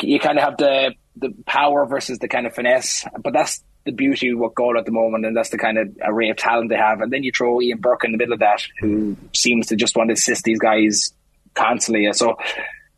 you 0.00 0.20
kind 0.20 0.38
of 0.38 0.44
have 0.44 0.56
the 0.58 0.94
the 1.16 1.34
power 1.46 1.86
versus 1.86 2.18
the 2.20 2.28
kind 2.28 2.46
of 2.46 2.54
finesse, 2.54 3.04
but 3.20 3.32
that's 3.32 3.64
the 3.84 3.90
beauty 3.90 4.28
of 4.28 4.38
what 4.38 4.54
goal 4.54 4.78
at 4.78 4.84
the 4.84 4.92
moment, 4.92 5.24
and 5.24 5.36
that's 5.36 5.48
the 5.48 5.58
kind 5.58 5.78
of 5.78 5.88
array 6.02 6.28
of 6.30 6.36
talent 6.36 6.68
they 6.68 6.76
have. 6.76 7.00
And 7.00 7.12
then 7.12 7.24
you 7.24 7.32
throw 7.32 7.60
Ian 7.60 7.78
Burke 7.78 8.04
in 8.04 8.12
the 8.12 8.18
middle 8.18 8.34
of 8.34 8.40
that, 8.40 8.62
who 8.80 9.16
seems 9.34 9.66
to 9.68 9.76
just 9.76 9.96
want 9.96 10.10
to 10.10 10.14
assist 10.14 10.44
these 10.44 10.58
guys 10.58 11.12
constantly. 11.54 12.12
So 12.12 12.36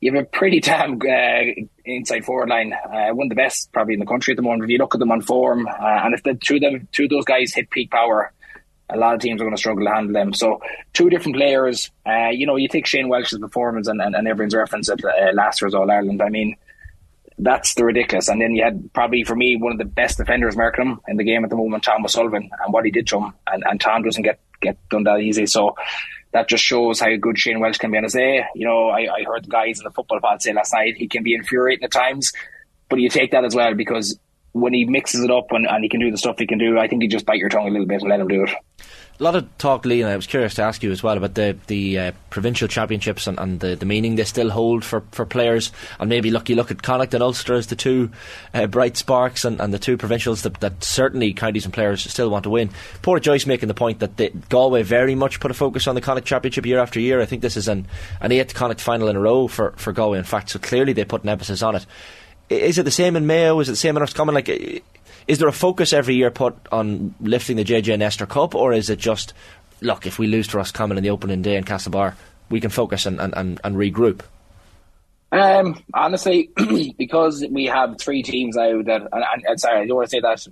you 0.01 0.13
have 0.13 0.23
a 0.23 0.27
pretty 0.27 0.61
damn 0.61 1.01
uh, 1.01 1.63
inside 1.85 2.25
forward 2.25 2.49
line, 2.49 2.73
uh, 2.73 3.11
one 3.11 3.27
of 3.27 3.31
the 3.31 3.35
best 3.37 3.73
probably 3.73 3.95
in 3.95 4.01
the 4.01 4.07
country 4.07 4.33
at 4.33 4.37
the 4.37 4.43
moment. 4.43 4.65
If 4.65 4.71
you 4.71 4.79
look 4.79 4.95
at 4.95 4.99
them 4.99 5.13
on 5.13 5.21
form, 5.21 5.67
uh, 5.67 5.73
and 5.79 6.15
if 6.15 6.23
the 6.23 6.35
two 6.35 6.57
of 6.57 6.61
them, 6.63 6.89
two 6.93 7.05
of 7.05 7.11
those 7.11 7.25
guys 7.25 7.55
hit 7.55 7.71
peak 7.71 7.91
power, 7.91 8.33
a 8.93 8.97
lot 8.97 9.15
of 9.15 9.21
teams 9.21 9.41
are 9.41 9.45
going 9.45 9.55
to 9.55 9.61
struggle 9.61 9.85
to 9.85 9.93
handle 9.93 10.13
them. 10.13 10.33
So 10.33 10.61
two 10.93 11.11
different 11.11 11.37
players. 11.37 11.91
Uh, 12.05 12.31
you 12.33 12.47
know, 12.47 12.57
you 12.57 12.69
take 12.69 12.87
Shane 12.87 13.09
Walsh's 13.09 13.39
performance 13.39 13.87
and, 13.87 14.01
and, 14.01 14.17
and 14.17 14.27
everyone's 14.27 14.55
reference 14.55 14.89
at 14.89 15.05
uh, 15.05 15.33
last 15.33 15.63
year's 15.63 15.75
All 15.75 15.91
Ireland. 15.91 16.21
I 16.21 16.29
mean, 16.29 16.57
that's 17.39 17.75
the 17.75 17.85
ridiculous. 17.85 18.29
And 18.29 18.41
then 18.41 18.55
you 18.55 18.65
had 18.65 18.93
probably 18.93 19.25
for 19.25 19.37
me 19.37 19.57
one 19.57 19.73
of 19.73 19.79
the 19.79 19.85
best 19.85 20.19
defenders 20.19 20.57
marking 20.57 20.87
him 20.87 21.01
in 21.09 21.17
the 21.17 21.25
game 21.25 21.45
at 21.45 21.51
the 21.51 21.57
moment, 21.57 21.85
Tom 21.85 22.05
O'Sullivan, 22.05 22.51
and 22.65 22.73
what 22.73 22.85
he 22.85 22.91
did 22.91 23.07
to 23.09 23.19
him. 23.19 23.33
And, 23.47 23.65
and 23.67 23.81
Tom 23.81 24.03
doesn't 24.03 24.23
get 24.23 24.41
get 24.61 24.77
done 24.91 25.05
that 25.05 25.21
easy. 25.21 25.47
So 25.47 25.77
that 26.33 26.49
just 26.49 26.65
shows 26.65 27.01
how 27.01 27.15
good 27.17 27.39
Shane 27.39 27.61
Walsh 27.61 27.79
can 27.79 27.91
be 27.91 27.99
on 27.99 28.05
his 28.05 28.13
day. 28.13 28.45
You 28.55 28.67
know, 28.67 28.89
I, 28.89 29.09
I 29.13 29.25
heard 29.25 29.45
the 29.45 29.51
guys 29.51 29.79
in 29.79 29.85
the 29.85 29.91
football 29.91 30.21
pod 30.21 30.43
say 30.43 30.53
last 30.53 30.73
night 30.73 30.97
he 30.97 31.09
can 31.09 31.23
be 31.23 31.35
infuriating 31.35 31.85
at 31.85 31.91
times, 31.91 32.33
but 32.89 33.01
you 33.01 33.09
take 33.09 33.33
that 33.33 33.45
as 33.45 33.55
well 33.55 33.75
because 33.75 34.19
when 34.53 34.73
he 34.73 34.85
mixes 34.85 35.23
it 35.23 35.31
up 35.31 35.47
and, 35.51 35.67
and 35.67 35.83
he 35.83 35.89
can 35.89 36.01
do 36.01 36.11
the 36.11 36.19
stuff 36.19 36.39
he 36.39 36.47
can 36.47 36.59
do, 36.59 36.79
I 36.79 36.89
think 36.89 37.03
you 37.03 37.09
just 37.09 37.27
bite 37.27 37.39
your 37.39 37.49
tongue 37.49 37.69
a 37.69 37.71
little 37.71 37.87
bit 37.87 38.01
and 38.01 38.11
let 38.11 38.21
him 38.21 38.29
do 38.29 38.45
it 38.45 38.51
a 39.21 39.25
lot 39.25 39.37
of 39.37 39.59
talk, 39.59 39.85
Lee, 39.85 40.01
and 40.01 40.11
I 40.11 40.17
was 40.17 40.27
curious 40.27 40.55
to 40.55 40.63
ask 40.63 40.83
you 40.83 40.91
as 40.91 41.03
well 41.03 41.17
about 41.17 41.35
the 41.35 41.57
the 41.67 41.99
uh, 41.99 42.13
provincial 42.31 42.69
championships 42.69 43.27
and, 43.27 43.39
and 43.39 43.61
the, 43.61 43.77
the 43.77 43.85
meaning 43.85 44.17
they 44.17 44.25
still 44.25 44.49
hold 44.49 44.83
for, 44.83 45.03
for 45.13 45.27
players. 45.27 45.73
And 45.99 46.09
maybe 46.09 46.31
look, 46.31 46.49
you 46.49 46.57
look 46.57 46.71
at 46.71 46.83
Connacht 46.83 47.13
and 47.13 47.23
Ulster 47.23 47.55
as 47.55 47.67
the 47.67 47.77
two 47.77 48.11
uh, 48.55 48.67
bright 48.67 48.97
sparks 48.97 49.45
and, 49.45 49.61
and 49.61 49.75
the 49.75 49.79
two 49.79 49.99
provincials 49.99 50.43
that, 50.43 50.61
that 50.61 50.83
certainly 50.83 51.35
counties 51.35 51.67
and 51.67 51.75
players 51.75 52.03
still 52.11 52.31
want 52.31 52.45
to 52.45 52.51
win. 52.51 52.71
Pádraic 53.03 53.23
Joyce 53.23 53.47
making 53.47 53.69
the 53.69 53.75
point 53.75 53.99
that 53.99 54.49
Galway 54.49 54.83
very 54.83 55.15
much 55.15 55.39
put 55.39 55.51
a 55.51 55.55
focus 55.55 55.87
on 55.87 55.95
the 55.95 56.01
Connacht 56.01 56.27
championship 56.27 56.65
year 56.65 56.79
after 56.79 56.99
year. 56.99 57.21
I 57.21 57.27
think 57.27 57.43
this 57.43 57.59
is 57.59 57.69
an, 57.69 57.87
an 58.21 58.33
eighth 58.33 58.55
Connacht 58.55 58.81
final 58.81 59.09
in 59.09 59.17
a 59.17 59.21
row 59.21 59.49
for, 59.49 59.73
for 59.73 59.93
Galway, 59.93 60.19
in 60.19 60.25
fact, 60.25 60.51
so 60.51 60.59
clearly 60.59 60.95
they 60.95 61.05
put 61.05 61.25
an 61.25 61.29
emphasis 61.29 61.63
on 61.63 61.77
it. 61.77 61.85
Is 62.49 62.79
it 62.79 62.83
the 62.83 62.91
same 62.91 63.15
in 63.15 63.27
Mayo? 63.27 63.61
Is 63.61 63.69
it 63.69 63.73
the 63.73 63.77
same 63.77 63.97
in 63.97 64.01
Roscommon? 64.01 64.35
Like, 64.35 64.83
is 65.27 65.39
there 65.39 65.49
a 65.49 65.53
focus 65.53 65.93
every 65.93 66.15
year 66.15 66.31
put 66.31 66.57
on 66.73 67.15
lifting 67.21 67.57
the 67.57 67.65
JJ 67.65 67.99
Nestor 67.99 68.27
Cup, 68.27 68.55
or 68.55 68.73
is 68.73 68.91
it 68.91 68.99
just 68.99 69.33
look 69.81 70.07
if 70.07 70.19
we 70.19 70.27
lose 70.27 70.49
to 70.49 70.57
Roscommon 70.57 70.97
in 70.97 71.03
the 71.03 71.11
opening 71.11 71.43
day 71.43 71.57
in 71.57 71.65
Castlebar, 71.65 72.15
we 72.51 72.61
can 72.61 72.71
focus 72.71 73.07
and, 73.07 73.21
and, 73.21 73.35
and, 73.37 73.61
and 73.65 73.77
regroup? 73.77 74.21
Um, 75.33 75.83
honestly, 75.95 76.51
because 76.99 77.45
we 77.51 77.67
have 77.67 77.99
three 77.99 78.23
teams 78.23 78.57
now 78.57 78.83
that, 78.83 79.03
and, 79.13 79.45
and, 79.47 79.61
sorry, 79.61 79.83
I 79.83 79.87
don't 79.87 79.97
want 79.97 80.11
to 80.11 80.17
say 80.17 80.21
that 80.21 80.47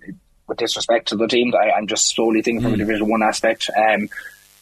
with 0.47 0.59
disrespect 0.59 1.09
to 1.09 1.17
the 1.17 1.27
teams. 1.27 1.55
I, 1.55 1.77
am 1.77 1.87
just 1.87 2.15
solely 2.15 2.43
thinking 2.43 2.63
from 2.63 2.73
mm. 2.73 2.75
a 2.75 2.79
Division 2.79 3.09
One 3.09 3.23
aspect. 3.23 3.71
Um, 3.77 4.09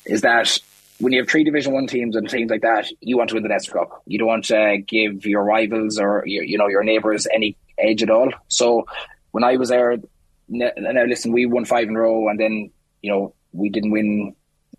is 0.04 0.22
that 0.22 0.58
when 0.98 1.12
you 1.12 1.20
have 1.20 1.28
three 1.28 1.44
Division 1.44 1.72
One 1.72 1.86
teams 1.86 2.16
and 2.16 2.28
teams 2.28 2.50
like 2.50 2.62
that, 2.62 2.90
you 3.00 3.18
want 3.18 3.28
to 3.30 3.34
win 3.34 3.42
the 3.42 3.50
Nestor 3.50 3.72
Cup. 3.72 4.02
You 4.06 4.18
don't 4.18 4.28
want 4.28 4.46
to 4.46 4.78
give 4.86 5.26
your 5.26 5.44
rivals 5.44 5.98
or 5.98 6.22
your, 6.26 6.44
you 6.44 6.56
know 6.58 6.68
your 6.68 6.82
neighbours 6.82 7.26
any 7.32 7.56
edge 7.78 8.02
at 8.02 8.10
all. 8.10 8.30
So 8.48 8.86
when 9.36 9.44
I 9.44 9.58
was 9.58 9.68
there, 9.68 9.98
now 10.48 11.04
listen, 11.06 11.30
we 11.30 11.44
won 11.44 11.66
five 11.66 11.88
in 11.88 11.94
a 11.94 12.00
row, 12.00 12.26
and 12.30 12.40
then 12.40 12.70
you 13.02 13.12
know 13.12 13.34
we 13.52 13.68
didn't 13.68 13.90
win 13.90 14.34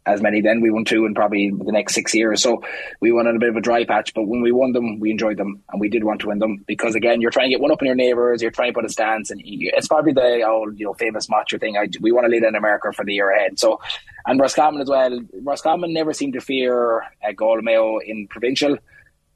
as 0.08 0.20
many. 0.20 0.42
Then 0.42 0.62
we 0.62 0.72
won 0.72 0.84
two 0.84 1.06
in 1.06 1.14
probably 1.14 1.52
the 1.52 1.72
next 1.72 1.94
six 1.94 2.16
years. 2.16 2.42
So 2.42 2.64
we 3.00 3.12
won 3.12 3.28
on 3.28 3.36
a 3.36 3.40
bit 3.40 3.50
of 3.50 3.56
a 3.56 3.62
dry 3.62 3.86
patch. 3.86 4.16
But 4.16 4.24
when 4.24 4.42
we 4.42 4.52
won 4.52 4.72
them, 4.72 5.00
we 5.00 5.12
enjoyed 5.12 5.38
them, 5.38 5.62
and 5.70 5.80
we 5.80 5.90
did 5.90 6.04
want 6.04 6.22
to 6.22 6.30
win 6.30 6.40
them 6.40 6.64
because 6.66 6.96
again, 6.96 7.22
you're 7.22 7.30
trying 7.30 7.50
to 7.50 7.56
get 7.56 7.62
one 7.62 7.72
up 7.72 7.84
in 7.84 7.86
your 7.86 7.96
neighbours. 7.96 8.42
You're 8.42 8.50
trying 8.50 8.72
to 8.72 8.74
put 8.74 8.86
a 8.86 8.90
stance, 8.90 9.30
and 9.30 9.40
it's 9.46 9.88
probably 9.88 10.14
the 10.14 10.42
old 10.42 10.80
you 10.80 10.88
know 10.88 10.96
famous 10.96 11.30
macho 11.30 11.60
thing. 11.60 11.78
I, 11.78 11.88
we 12.02 12.12
want 12.12 12.26
to 12.26 12.32
lead 12.32 12.42
in 12.42 12.56
America 12.56 12.92
for 12.94 13.06
the 13.06 13.14
year 13.14 13.30
ahead. 13.30 13.60
So 13.60 13.80
and 14.26 14.40
Roscommon 14.40 14.82
as 14.82 14.90
well. 14.90 15.20
Roscommon 15.44 15.94
never 15.94 16.14
seemed 16.14 16.34
to 16.34 16.42
fear 16.42 17.02
uh, 17.02 17.32
Galway 17.36 17.62
Mayo 17.62 18.00
in 18.00 18.28
provincial 18.28 18.80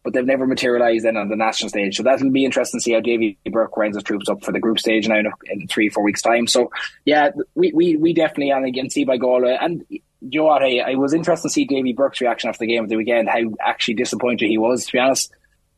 but 0.03 0.13
they've 0.13 0.25
never 0.25 0.47
materialised 0.47 1.05
then 1.05 1.17
on 1.17 1.29
the 1.29 1.35
national 1.35 1.69
stage. 1.69 1.97
So 1.97 2.03
that'll 2.03 2.31
be 2.31 2.45
interesting 2.45 2.79
to 2.79 2.83
see 2.83 2.93
how 2.93 3.01
Davy 3.01 3.37
Burke 3.45 3.77
rounds 3.77 3.95
his 3.95 4.03
troops 4.03 4.29
up 4.29 4.43
for 4.43 4.51
the 4.51 4.59
group 4.59 4.79
stage 4.79 5.07
now 5.07 5.21
in 5.45 5.67
three, 5.67 5.89
four 5.89 6.03
weeks' 6.03 6.21
time. 6.21 6.47
So, 6.47 6.71
yeah, 7.05 7.31
we, 7.53 7.71
we, 7.73 7.95
we 7.97 8.13
definitely, 8.13 8.49
and 8.49 8.65
again, 8.65 8.89
see 8.89 9.05
by 9.05 9.17
Galway. 9.17 9.57
And 9.59 9.85
you 9.89 10.01
know 10.21 10.45
what, 10.45 10.63
I, 10.63 10.79
I 10.79 10.95
was 10.95 11.13
interested 11.13 11.49
to 11.49 11.53
see 11.53 11.65
Davy 11.65 11.93
Burke's 11.93 12.21
reaction 12.21 12.49
after 12.49 12.59
the 12.59 12.67
game 12.67 12.83
of 12.83 12.89
the 12.89 12.95
weekend, 12.95 13.29
how 13.29 13.41
actually 13.61 13.95
disappointed 13.95 14.47
he 14.47 14.57
was, 14.57 14.85
to 14.85 14.91
be 14.91 14.99
honest. 14.99 15.31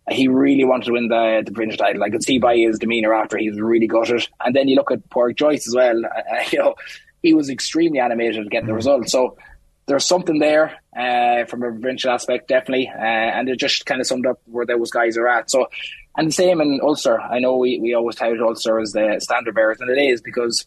He 0.10 0.28
really 0.28 0.66
wanted 0.66 0.86
to 0.86 0.92
win 0.94 1.08
the, 1.08 1.44
the 1.46 1.52
provincial 1.52 1.78
title. 1.78 2.04
I 2.04 2.10
could 2.10 2.24
see 2.24 2.38
by 2.38 2.58
his 2.58 2.78
demeanour 2.78 3.14
after 3.14 3.38
he 3.38 3.50
was 3.50 3.60
really 3.60 3.88
gutted. 3.88 4.28
And 4.44 4.54
then 4.54 4.68
you 4.68 4.76
look 4.76 4.92
at 4.92 5.10
poor 5.10 5.32
Pádraic 5.32 5.38
Joyce 5.38 5.68
as 5.68 5.76
well. 5.76 6.02
Uh, 6.06 6.44
you 6.52 6.60
know, 6.60 6.76
he 7.22 7.34
was 7.34 7.50
extremely 7.50 8.00
animated 8.00 8.44
to 8.44 8.50
get 8.50 8.66
the 8.66 8.74
mm. 8.74 8.76
result. 8.76 9.10
So 9.10 9.38
there's 9.86 10.06
something 10.06 10.40
there 10.40 10.78
uh, 10.98 11.46
from 11.46 11.64
a 11.64 11.72
provincial 11.72 12.12
aspect, 12.12 12.48
definitely, 12.48 12.88
uh, 12.88 13.02
and 13.02 13.50
it 13.50 13.60
just 13.60 13.86
kind 13.86 14.00
of 14.00 14.08
summed 14.08 14.26
up 14.26 14.40
where 14.46 14.66
those 14.66 14.92
guys 14.92 15.18
are 15.18 15.28
at. 15.28 15.50
So, 15.50 15.68
and 16.16 16.28
the 16.28 16.32
same 16.32 16.62
in 16.62 16.80
Ulster. 16.82 17.20
I 17.20 17.40
know 17.40 17.58
we, 17.58 17.80
we 17.80 17.94
always 17.94 18.16
touted 18.16 18.42
Ulster 18.42 18.80
as 18.80 18.92
the 18.94 19.18
standard 19.20 19.56
bearers, 19.56 19.82
and 19.82 19.90
it 19.90 20.02
is 20.02 20.22
because 20.22 20.66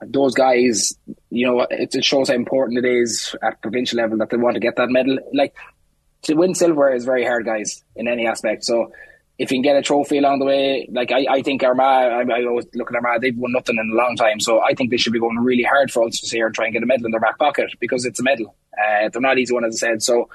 those 0.00 0.34
guys, 0.34 0.96
you 1.28 1.46
know, 1.46 1.60
it, 1.70 1.94
it 1.94 2.04
shows 2.04 2.28
how 2.28 2.34
important 2.34 2.84
it 2.84 2.88
is 2.88 3.34
at 3.42 3.60
provincial 3.60 3.98
level 3.98 4.18
that 4.18 4.30
they 4.30 4.36
want 4.36 4.54
to 4.54 4.60
get 4.60 4.76
that 4.76 4.88
medal. 4.88 5.18
Like 5.34 5.54
to 6.22 6.34
win 6.34 6.54
silver 6.54 6.92
is 6.92 7.04
very 7.04 7.24
hard, 7.24 7.44
guys, 7.44 7.84
in 7.96 8.08
any 8.08 8.26
aspect. 8.26 8.64
So 8.64 8.92
if 9.40 9.50
you 9.50 9.56
can 9.56 9.62
get 9.62 9.76
a 9.76 9.80
trophy 9.80 10.18
along 10.18 10.38
the 10.38 10.44
way, 10.44 10.86
like 10.92 11.10
I, 11.10 11.24
I 11.30 11.42
think 11.42 11.62
Armagh, 11.62 12.30
I, 12.30 12.40
I 12.40 12.44
always 12.44 12.66
look 12.74 12.90
at 12.90 12.94
Armagh, 12.94 13.22
they've 13.22 13.36
won 13.38 13.52
nothing 13.52 13.78
in 13.78 13.90
a 13.90 13.96
long 13.96 14.14
time. 14.14 14.38
So 14.38 14.60
I 14.60 14.74
think 14.74 14.90
they 14.90 14.98
should 14.98 15.14
be 15.14 15.18
going 15.18 15.38
really 15.38 15.62
hard 15.62 15.90
for 15.90 16.02
Ulster 16.02 16.26
this 16.26 16.34
year 16.34 16.44
and 16.44 16.54
try 16.54 16.66
and 16.66 16.74
get 16.74 16.82
a 16.82 16.86
medal 16.86 17.06
in 17.06 17.10
their 17.10 17.20
back 17.20 17.38
pocket 17.38 17.70
because 17.80 18.04
it's 18.04 18.20
a 18.20 18.22
medal. 18.22 18.54
Uh, 18.76 19.08
they're 19.08 19.22
not 19.22 19.38
easy 19.38 19.54
one, 19.54 19.64
as 19.64 19.82
I 19.82 19.88
said. 19.88 20.02
So 20.02 20.28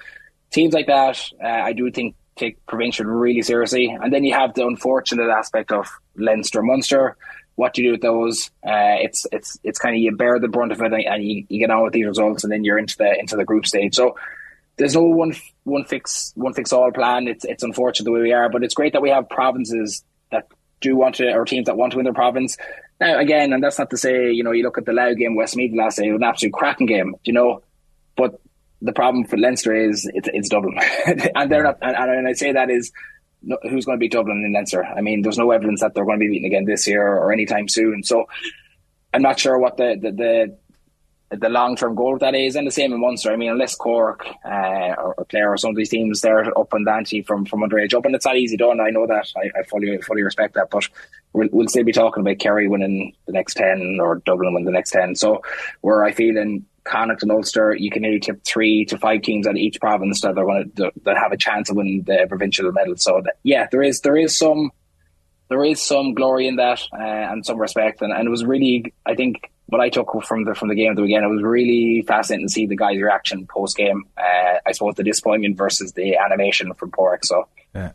teams 0.50 0.74
like 0.74 0.88
that, 0.88 1.22
uh, 1.40 1.48
I 1.48 1.74
do 1.74 1.92
think 1.92 2.16
take 2.36 2.66
provincial 2.66 3.06
really 3.06 3.44
seriously. 3.44 3.96
And 4.02 4.12
then 4.12 4.24
you 4.24 4.34
have 4.34 4.56
the 4.56 4.66
unfortunate 4.66 5.30
aspect 5.30 5.72
of 5.72 5.88
Leinster, 6.16 6.64
Munster. 6.64 7.16
What 7.58 7.76
do 7.76 7.84
you 7.84 7.90
do 7.90 7.92
with 7.92 8.02
those? 8.02 8.50
Uh, 8.68 8.98
it's 9.06 9.28
it's 9.32 9.60
it's 9.64 9.78
kind 9.78 9.96
of 9.96 10.02
you 10.02 10.16
bear 10.16 10.40
the 10.40 10.48
brunt 10.48 10.72
of 10.72 10.82
it 10.82 10.92
and 10.92 11.24
you, 11.24 11.46
you 11.48 11.60
get 11.60 11.70
on 11.70 11.84
with 11.84 11.94
these 11.94 12.08
results, 12.08 12.44
and 12.44 12.52
then 12.52 12.64
you're 12.64 12.80
into 12.80 12.98
the 12.98 13.18
into 13.20 13.36
the 13.36 13.46
group 13.46 13.68
stage. 13.68 13.94
So 13.94 14.16
there's 14.78 14.96
no 14.96 15.04
one 15.04 15.34
one 15.64 15.86
fix 15.86 16.32
one 16.36 16.54
fix 16.54 16.74
all 16.74 16.92
plan. 16.92 17.28
It's 17.28 17.46
it's 17.46 17.64
unfortunate 17.64 18.06
the 18.06 18.12
way 18.12 18.22
we 18.22 18.34
are, 18.34 18.50
but 18.50 18.64
it's 18.64 18.74
great 18.74 18.94
that 18.94 19.02
we 19.02 19.10
have 19.10 19.30
provinces 19.30 20.04
that 20.32 20.48
do 20.82 20.96
want 20.96 21.16
to 21.16 21.32
or 21.32 21.46
teams 21.46 21.68
that 21.68 21.78
want 21.78 21.92
to 21.92 21.98
win 21.98 22.04
their 22.04 22.14
province. 22.14 22.58
Now 23.00 23.20
again, 23.20 23.54
and 23.54 23.64
that's 23.64 23.80
not 23.80 23.90
to 23.92 23.98
say 23.98 24.32
you 24.32 24.44
know 24.44 24.52
you 24.52 24.64
look 24.64 24.78
at 24.78 24.86
the 24.86 24.94
Louth 24.94 25.18
game 25.18 25.36
Westmeath 25.36 25.76
last 25.76 25.98
day, 25.98 26.08
it 26.08 26.12
was 26.12 26.20
an 26.20 26.28
absolute 26.28 26.54
cracking 26.54 26.88
game, 26.88 27.16
you 27.24 27.34
know, 27.34 27.64
but 28.16 28.40
the 28.82 28.94
problem 28.94 29.26
for 29.26 29.38
Leinster 29.38 29.74
is 29.74 30.10
it's, 30.14 30.30
it's 30.32 30.50
Dublin, 30.50 30.78
and 31.36 31.52
they're 31.52 31.64
not. 31.64 31.78
And, 31.82 31.96
and 31.96 32.28
I 32.28 32.34
say 32.34 32.52
that 32.52 32.70
is 32.70 32.92
who's 33.70 33.86
going 33.86 33.98
to 33.98 34.00
beat 34.00 34.12
Dublin 34.12 34.44
in 34.46 34.54
Leinster. 34.54 34.84
I 34.84 35.02
mean, 35.02 35.22
there's 35.22 35.38
no 35.38 35.52
evidence 35.52 35.82
that 35.82 35.94
they're 35.94 36.06
going 36.06 36.20
to 36.20 36.24
be 36.24 36.30
beaten 36.30 36.46
again 36.46 36.66
this 36.66 36.88
year 36.88 37.06
or 37.06 37.32
anytime 37.32 37.68
soon. 37.68 38.04
So 38.04 38.26
I'm 39.14 39.22
not 39.22 39.40
sure 39.40 39.58
what 39.58 39.78
the 39.78 39.98
the, 40.00 40.12
the 40.12 40.58
the 41.30 41.50
long 41.50 41.76
term 41.76 41.96
goal 41.96 42.18
that 42.20 42.36
is, 42.36 42.56
and 42.56 42.68
the 42.68 42.72
same 42.72 42.94
in 42.94 43.02
Munster. 43.02 43.32
I 43.32 43.36
mean, 43.36 43.50
unless 43.50 43.76
Cork 43.76 44.26
uh, 44.46 44.94
or, 44.98 45.16
or 45.18 45.26
Clare 45.26 45.54
or 45.54 45.58
some 45.58 45.72
of 45.72 45.76
these 45.76 45.90
teams 45.90 46.22
they're 46.22 46.58
up 46.58 46.74
and 46.74 46.88
ante 46.88 47.22
from 47.22 47.46
from 47.46 47.62
underage 47.62 47.94
up, 47.94 48.06
and 48.06 48.16
it's 48.16 48.26
not 48.26 48.38
easy 48.38 48.58
done. 48.58 48.80
I 48.80 48.92
know 48.92 49.08
that. 49.08 49.32
I, 49.36 49.60
I 49.60 49.64
fully 49.64 49.98
fully 50.02 50.24
respect 50.24 50.54
that, 50.54 50.70
but 50.70 50.88
we'll, 51.34 51.50
we'll 51.52 51.68
still 51.68 51.84
be 51.84 51.92
talking 51.92 52.22
about 52.22 52.40
Kerry 52.40 52.68
winning 52.68 53.14
the 53.26 53.34
next 53.34 53.56
ten 53.56 53.98
or 54.00 54.22
Dublin 54.26 54.54
winning 54.54 54.66
the 54.66 54.72
next 54.72 54.92
ten. 54.92 55.16
So 55.16 55.42
where 55.82 56.04
I 56.04 56.12
feel 56.12 56.38
in 56.38 56.66
Connacht 56.84 57.24
and 57.24 57.32
Ulster, 57.32 57.76
you 57.76 57.90
can 57.90 58.04
nearly 58.04 58.20
tip 58.20 58.44
three 58.44 58.86
to 58.86 58.98
five 58.98 59.24
teams 59.24 59.48
out 59.48 59.56
of 59.56 59.58
each 59.58 59.82
province 59.82 60.22
that 60.22 60.38
are 60.38 60.46
going 60.46 60.72
to 60.76 60.92
that 61.04 61.18
have 61.18 61.32
a 61.32 61.38
chance 61.38 61.70
of 61.70 61.76
winning 61.76 62.04
the 62.04 62.28
provincial 62.30 62.72
medal. 62.72 62.96
So 62.98 63.22
that, 63.26 63.38
yeah, 63.42 63.68
there 63.72 63.82
is 63.82 64.02
there 64.02 64.16
is 64.16 64.38
some 64.38 64.72
there 65.50 65.66
is 65.66 65.82
some 65.82 66.14
glory 66.14 66.48
in 66.48 66.58
that 66.58 66.82
uh, 66.94 66.98
and 67.02 67.46
some 67.46 67.58
respect, 67.58 68.02
and, 68.02 68.14
and 68.14 68.28
it 68.28 68.30
was 68.30 68.46
really 68.46 68.94
I 69.06 69.16
think 69.16 69.52
what 69.68 69.82
I 69.82 69.90
took 69.90 70.24
from 70.24 70.44
the 70.46 70.54
from 70.54 70.70
the 70.70 70.76
game 70.76 70.92
of 70.92 70.96
the 70.96 71.02
weekend, 71.02 71.26
it 71.26 71.30
was 71.30 71.44
really 71.44 72.04
fascinating 72.08 72.48
to 72.48 72.52
see 72.52 72.68
the 72.68 72.76
guys' 72.76 73.02
reaction 73.02 73.48
post 73.48 73.76
game. 73.78 74.06
Uh, 74.18 74.60
I 74.66 74.72
suppose 74.72 74.96
the 74.96 75.04
disappointment 75.04 75.58
versus 75.58 75.94
the 75.94 76.18
animation 76.18 76.74
from 76.74 76.92
Pádraic. 76.92 77.26
So 77.26 77.48
yeah. 77.74 77.92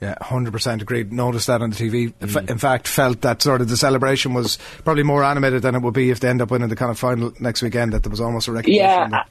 Yeah, 0.00 0.14
hundred 0.22 0.54
percent 0.54 0.80
agreed. 0.80 1.12
Noticed 1.12 1.48
that 1.48 1.60
on 1.60 1.70
the 1.70 1.76
TV. 1.76 2.14
Mm. 2.14 2.50
In 2.50 2.56
fact, 2.56 2.88
felt 2.88 3.20
that 3.20 3.42
sort 3.42 3.60
of 3.60 3.68
the 3.68 3.76
celebration 3.76 4.32
was 4.32 4.56
probably 4.82 5.02
more 5.02 5.22
animated 5.22 5.60
than 5.60 5.74
it 5.74 5.82
would 5.82 5.92
be 5.92 6.08
if 6.08 6.20
they 6.20 6.28
end 6.28 6.40
up 6.40 6.50
winning 6.50 6.70
the 6.70 6.76
kind 6.76 6.90
of 6.90 6.98
final 6.98 7.34
next 7.38 7.60
weekend. 7.60 7.92
That 7.92 8.02
there 8.02 8.10
was 8.10 8.20
almost 8.20 8.48
a 8.48 8.52
recognition. 8.52 8.80
Yeah, 8.80 9.24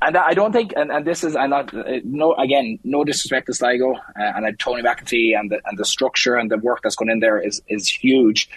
and 0.00 0.16
I, 0.16 0.28
I, 0.28 0.34
don't 0.34 0.52
think, 0.52 0.74
and, 0.76 0.92
and 0.92 1.04
this 1.04 1.24
is, 1.24 1.34
I'm 1.34 1.50
not, 1.50 1.74
uh, 1.74 1.82
no, 2.04 2.34
again, 2.34 2.78
no 2.84 3.02
disrespect 3.02 3.46
to 3.46 3.54
Sligo 3.54 3.94
uh, 3.94 4.00
and 4.16 4.58
Tony 4.60 4.82
McEntee 4.82 5.36
and 5.36 5.50
the 5.50 5.60
and 5.64 5.76
the 5.76 5.84
structure 5.84 6.36
and 6.36 6.48
the 6.48 6.58
work 6.58 6.82
that's 6.84 6.94
gone 6.94 7.10
in 7.10 7.18
there 7.18 7.40
is 7.40 7.60
is 7.66 7.88
huge. 7.88 8.48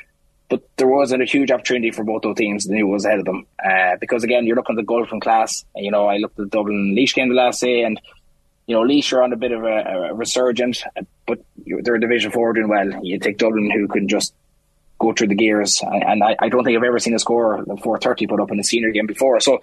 But 0.47 0.67
there 0.77 0.87
wasn't 0.87 1.23
a 1.23 1.25
huge 1.25 1.49
opportunity 1.49 1.91
for 1.91 2.03
both 2.03 2.21
those 2.21 2.35
teams, 2.35 2.65
and 2.65 2.77
it 2.77 2.83
was 2.83 3.05
ahead 3.05 3.19
of 3.19 3.25
them. 3.25 3.47
Uh, 3.63 3.95
because 3.99 4.23
again, 4.23 4.45
you're 4.45 4.55
looking 4.55 4.75
at 4.75 4.81
the 4.81 4.85
goal 4.85 5.05
from 5.05 5.19
class. 5.19 5.65
You 5.75 5.91
know, 5.91 6.07
I 6.07 6.17
looked 6.17 6.39
at 6.39 6.45
the 6.45 6.57
Dublin 6.57 6.95
Laois 6.95 7.13
game 7.13 7.29
the 7.29 7.35
last 7.35 7.61
day, 7.61 7.81
and 7.81 7.99
you 8.67 8.75
know, 8.75 8.81
Laois 8.81 9.11
are 9.13 9.23
on 9.23 9.33
a 9.33 9.37
bit 9.37 9.51
of 9.51 9.63
a, 9.63 10.09
a 10.09 10.13
resurgent, 10.13 10.83
but 11.25 11.39
they're 11.65 11.95
a 11.95 11.99
division 11.99 12.31
four 12.31 12.53
doing 12.53 12.67
well. 12.67 13.03
You 13.03 13.19
take 13.19 13.37
Dublin, 13.37 13.71
who 13.71 13.87
can 13.87 14.07
just 14.07 14.33
go 14.99 15.13
through 15.13 15.27
the 15.27 15.35
gears, 15.35 15.81
and 15.83 16.23
I, 16.23 16.35
I 16.39 16.49
don't 16.49 16.63
think 16.63 16.77
I've 16.77 16.83
ever 16.83 16.99
seen 16.99 17.15
a 17.15 17.19
score 17.19 17.55
of 17.55 17.65
430 17.65 18.27
put 18.27 18.39
up 18.39 18.51
in 18.51 18.59
a 18.59 18.63
senior 18.63 18.91
game 18.91 19.07
before. 19.07 19.39
So 19.39 19.61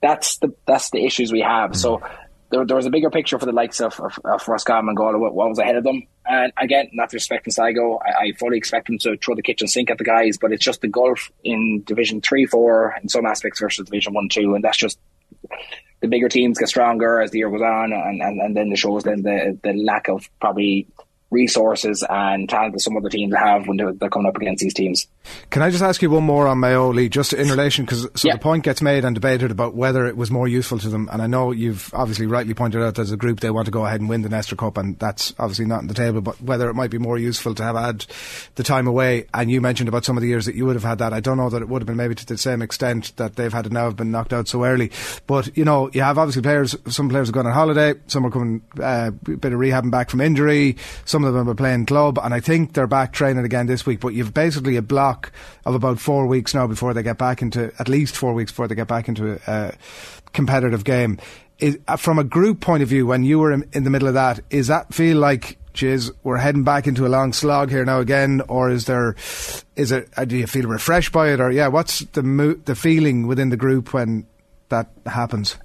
that's 0.00 0.38
the 0.38 0.54
that's 0.66 0.90
the 0.90 1.04
issues 1.04 1.30
we 1.30 1.40
have. 1.40 1.76
So 1.76 2.02
there, 2.52 2.66
there 2.66 2.76
was 2.76 2.86
a 2.86 2.90
bigger 2.90 3.10
picture 3.10 3.38
for 3.38 3.46
the 3.46 3.52
likes 3.52 3.80
of, 3.80 3.98
of, 3.98 4.18
of 4.24 4.46
Roscommon 4.46 4.94
and 4.96 5.20
what, 5.20 5.34
what 5.34 5.48
was 5.48 5.58
ahead 5.58 5.76
of 5.76 5.84
them. 5.84 6.06
And 6.26 6.52
again, 6.58 6.90
not 6.92 7.10
disrespecting 7.10 7.52
Sligo, 7.52 7.98
I, 7.98 8.26
I 8.26 8.32
fully 8.38 8.58
expect 8.58 8.86
them 8.86 8.98
to 8.98 9.16
throw 9.16 9.34
the 9.34 9.42
kitchen 9.42 9.66
sink 9.66 9.90
at 9.90 9.98
the 9.98 10.04
guys, 10.04 10.36
but 10.38 10.52
it's 10.52 10.64
just 10.64 10.82
the 10.82 10.88
gulf 10.88 11.32
in 11.42 11.82
Division 11.84 12.20
3, 12.20 12.46
4 12.46 12.98
in 13.02 13.08
some 13.08 13.26
aspects 13.26 13.58
versus 13.58 13.86
Division 13.86 14.12
1, 14.12 14.28
2, 14.28 14.54
and 14.54 14.62
that's 14.62 14.76
just 14.76 14.98
the 16.00 16.08
bigger 16.08 16.28
teams 16.28 16.58
get 16.58 16.68
stronger 16.68 17.22
as 17.22 17.30
the 17.30 17.38
year 17.38 17.50
goes 17.50 17.62
on, 17.62 17.92
and, 17.92 18.20
and, 18.20 18.40
and 18.40 18.56
then 18.56 18.70
it 18.70 18.78
shows 18.78 19.02
then 19.02 19.22
the, 19.22 19.58
the 19.62 19.72
lack 19.72 20.08
of 20.08 20.28
probably 20.38 20.86
resources 21.32 22.04
and 22.08 22.48
talent 22.48 22.74
that 22.74 22.80
some 22.80 22.96
other 22.96 23.08
teams 23.08 23.34
have 23.34 23.66
when 23.66 23.76
they're, 23.78 23.92
they're, 23.92 24.10
coming 24.10 24.28
up 24.28 24.36
against 24.36 24.62
these 24.62 24.74
teams. 24.74 25.06
Can 25.50 25.62
I 25.62 25.70
just 25.70 25.82
ask 25.82 26.02
you 26.02 26.10
one 26.10 26.24
more 26.24 26.46
on 26.46 26.60
Mayo, 26.60 26.92
Lee, 26.92 27.08
just 27.08 27.32
in 27.32 27.48
relation, 27.48 27.84
because 27.84 28.06
so 28.14 28.28
yeah. 28.28 28.34
the 28.34 28.40
point 28.40 28.64
gets 28.64 28.82
made 28.82 29.04
and 29.04 29.14
debated 29.14 29.50
about 29.50 29.74
whether 29.74 30.06
it 30.06 30.16
was 30.16 30.30
more 30.30 30.46
useful 30.46 30.78
to 30.80 30.88
them, 30.88 31.08
and 31.10 31.22
I 31.22 31.26
know 31.26 31.50
you've 31.50 31.92
obviously 31.94 32.26
rightly 32.26 32.52
pointed 32.52 32.82
out 32.82 32.98
as 32.98 33.10
a 33.10 33.16
group 33.16 33.40
they 33.40 33.50
want 33.50 33.66
to 33.66 33.72
go 33.72 33.86
ahead 33.86 34.00
and 34.00 34.08
win 34.08 34.22
the 34.22 34.28
Nestor 34.28 34.56
Cup, 34.56 34.76
and 34.76 34.98
that's 34.98 35.32
obviously 35.38 35.64
not 35.64 35.78
on 35.78 35.86
the 35.86 35.94
table, 35.94 36.20
but 36.20 36.40
whether 36.42 36.68
it 36.68 36.74
might 36.74 36.90
be 36.90 36.98
more 36.98 37.18
useful 37.18 37.54
to 37.54 37.62
have 37.62 37.76
had 37.76 38.04
the 38.56 38.62
time 38.62 38.86
away, 38.86 39.26
and 39.32 39.50
you 39.50 39.60
mentioned 39.60 39.88
about 39.88 40.04
some 40.04 40.16
of 40.16 40.22
the 40.22 40.28
years 40.28 40.44
that 40.46 40.54
you 40.54 40.66
would 40.66 40.76
have 40.76 40.84
had 40.84 40.98
that, 40.98 41.12
I 41.14 41.20
don't 41.20 41.38
know 41.38 41.48
that 41.48 41.62
it 41.62 41.68
would 41.68 41.82
have 41.82 41.86
been 41.86 41.96
maybe 41.96 42.14
to 42.14 42.26
the 42.26 42.36
same 42.36 42.60
extent 42.60 43.16
that 43.16 43.36
they've 43.36 43.52
had 43.52 43.66
it 43.66 43.72
now 43.72 43.84
have 43.84 43.96
been 43.96 44.10
knocked 44.10 44.32
out 44.32 44.48
so 44.48 44.64
early, 44.64 44.90
but 45.26 45.56
you 45.56 45.64
know, 45.64 45.90
you 45.92 46.02
have 46.02 46.18
obviously 46.18 46.42
players, 46.42 46.76
some 46.88 47.08
players 47.08 47.28
have 47.28 47.34
gone 47.34 47.46
on 47.46 47.52
holiday, 47.52 47.94
some 48.08 48.26
are 48.26 48.30
coming, 48.30 48.62
uh, 48.78 49.10
a 49.10 49.12
bit 49.12 49.52
of 49.52 49.58
rehabbing 49.58 49.90
back 49.90 50.10
from 50.10 50.20
injury, 50.20 50.76
some 51.04 51.21
of 51.24 51.34
them 51.34 51.48
are 51.48 51.54
playing 51.54 51.86
club 51.86 52.02
club, 52.02 52.24
and 52.24 52.34
I 52.34 52.40
think 52.40 52.72
they're 52.72 52.86
back 52.86 53.12
training 53.12 53.44
again 53.44 53.66
this 53.66 53.86
week. 53.86 54.00
But 54.00 54.14
you've 54.14 54.34
basically 54.34 54.76
a 54.76 54.82
block 54.82 55.32
of 55.64 55.74
about 55.74 55.98
four 55.98 56.26
weeks 56.26 56.54
now 56.54 56.66
before 56.66 56.94
they 56.94 57.02
get 57.02 57.18
back 57.18 57.42
into 57.42 57.72
at 57.78 57.88
least 57.88 58.16
four 58.16 58.32
weeks 58.34 58.50
before 58.50 58.68
they 58.68 58.74
get 58.74 58.88
back 58.88 59.08
into 59.08 59.40
a 59.46 59.74
competitive 60.32 60.84
game. 60.84 61.18
Is, 61.58 61.78
uh, 61.86 61.96
from 61.96 62.18
a 62.18 62.24
group 62.24 62.60
point 62.60 62.82
of 62.82 62.88
view, 62.88 63.06
when 63.06 63.22
you 63.22 63.38
were 63.38 63.52
in, 63.52 63.68
in 63.72 63.84
the 63.84 63.90
middle 63.90 64.08
of 64.08 64.14
that, 64.14 64.40
is 64.50 64.66
that 64.66 64.92
feel 64.92 65.18
like 65.18 65.58
Jeez, 65.74 66.10
we're 66.22 66.36
heading 66.36 66.64
back 66.64 66.86
into 66.86 67.06
a 67.06 67.08
long 67.08 67.32
slog 67.32 67.70
here 67.70 67.84
now 67.84 68.00
again, 68.00 68.42
or 68.46 68.68
is 68.68 68.84
there, 68.84 69.14
is 69.74 69.90
it? 69.90 70.06
Uh, 70.14 70.26
do 70.26 70.36
you 70.36 70.46
feel 70.46 70.66
refreshed 70.66 71.12
by 71.12 71.30
it, 71.30 71.40
or 71.40 71.50
yeah, 71.50 71.68
what's 71.68 72.00
the 72.00 72.22
mo- 72.22 72.60
the 72.66 72.74
feeling 72.74 73.26
within 73.26 73.48
the 73.48 73.56
group 73.56 73.94
when 73.94 74.26
that 74.68 74.90
happens? 75.06 75.56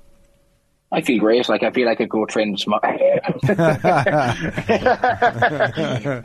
I 0.91 1.01
feel 1.01 1.19
great. 1.19 1.49
Like 1.49 1.63
I 1.63 1.71
feel 1.71 1.85
like 1.85 1.99
I 1.99 2.05
go 2.05 2.25
train 2.25 2.55
tomorrow. 2.55 3.19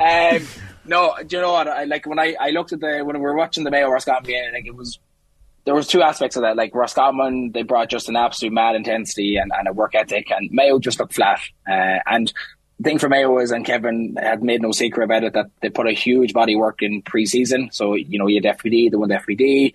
um, 0.00 0.46
no, 0.84 1.14
do 1.26 1.36
you 1.36 1.42
know 1.42 1.52
what? 1.52 1.68
I, 1.68 1.84
like 1.84 2.06
when 2.06 2.18
I, 2.18 2.36
I 2.38 2.50
looked 2.50 2.72
at 2.72 2.80
the 2.80 3.02
when 3.04 3.16
we 3.16 3.22
were 3.22 3.36
watching 3.36 3.64
the 3.64 3.70
Mayo 3.70 3.88
Roscommon 3.88 4.22
game, 4.24 4.52
like 4.52 4.66
it 4.66 4.74
was 4.74 4.98
there 5.64 5.74
was 5.74 5.86
two 5.88 6.02
aspects 6.02 6.36
of 6.36 6.42
that. 6.42 6.56
Like 6.56 6.74
Roscommon, 6.74 7.52
they 7.52 7.62
brought 7.62 7.88
just 7.88 8.08
an 8.08 8.16
absolute 8.16 8.52
mad 8.52 8.76
intensity 8.76 9.36
and, 9.36 9.50
and 9.56 9.68
a 9.68 9.72
work 9.72 9.94
ethic, 9.94 10.30
and 10.30 10.50
Mayo 10.52 10.78
just 10.78 10.98
looked 11.00 11.14
flat. 11.14 11.40
Uh, 11.68 11.98
and 12.06 12.32
the 12.78 12.84
thing 12.84 12.98
for 12.98 13.08
Mayo 13.08 13.38
is, 13.38 13.50
and 13.50 13.64
Kevin 13.64 14.16
had 14.20 14.42
made 14.42 14.62
no 14.62 14.72
secret 14.72 15.04
about 15.04 15.24
it, 15.24 15.34
that 15.34 15.50
they 15.60 15.70
put 15.70 15.88
a 15.88 15.92
huge 15.92 16.32
body 16.32 16.56
work 16.56 16.82
in 16.82 17.02
pre-season. 17.02 17.70
So 17.72 17.94
you 17.94 18.18
know, 18.18 18.28
you 18.28 18.40
had 18.42 18.58
FBD, 18.58 18.90
they 18.90 18.96
won 18.96 19.08
the 19.08 19.16
FBD 19.16 19.72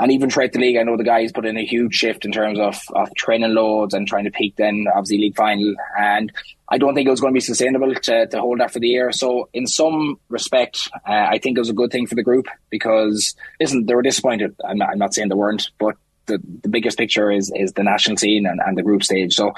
and 0.00 0.12
even 0.12 0.30
throughout 0.30 0.52
the 0.52 0.60
league, 0.60 0.76
I 0.76 0.84
know 0.84 0.96
the 0.96 1.02
guys 1.02 1.32
put 1.32 1.44
in 1.44 1.56
a 1.56 1.64
huge 1.64 1.94
shift 1.94 2.24
in 2.24 2.30
terms 2.30 2.58
of, 2.60 2.80
of 2.94 3.12
training 3.16 3.52
loads 3.52 3.94
and 3.94 4.06
trying 4.06 4.24
to 4.24 4.30
peak 4.30 4.54
then, 4.56 4.86
obviously, 4.94 5.18
league 5.18 5.36
final. 5.36 5.74
And 5.98 6.32
I 6.68 6.78
don't 6.78 6.94
think 6.94 7.08
it 7.08 7.10
was 7.10 7.20
going 7.20 7.32
to 7.32 7.36
be 7.36 7.40
sustainable 7.40 7.92
to, 7.92 8.26
to 8.28 8.40
hold 8.40 8.60
that 8.60 8.72
for 8.72 8.78
the 8.78 8.88
year. 8.88 9.10
So, 9.10 9.48
in 9.52 9.66
some 9.66 10.20
respect, 10.28 10.88
uh, 10.94 11.26
I 11.30 11.38
think 11.38 11.56
it 11.56 11.60
was 11.60 11.70
a 11.70 11.74
good 11.74 11.90
thing 11.90 12.06
for 12.06 12.14
the 12.14 12.22
group 12.22 12.46
because, 12.70 13.34
listen, 13.60 13.86
they 13.86 13.94
were 13.94 14.02
disappointed. 14.02 14.54
I'm 14.64 14.78
not, 14.78 14.90
I'm 14.90 14.98
not 14.98 15.14
saying 15.14 15.30
they 15.30 15.34
weren't, 15.34 15.68
but 15.80 15.96
the, 16.26 16.38
the 16.62 16.68
biggest 16.68 16.96
picture 16.96 17.32
is, 17.32 17.50
is 17.56 17.72
the 17.72 17.82
national 17.82 18.18
scene 18.18 18.46
and, 18.46 18.60
and 18.64 18.78
the 18.78 18.82
group 18.82 19.02
stage. 19.02 19.34
So, 19.34 19.52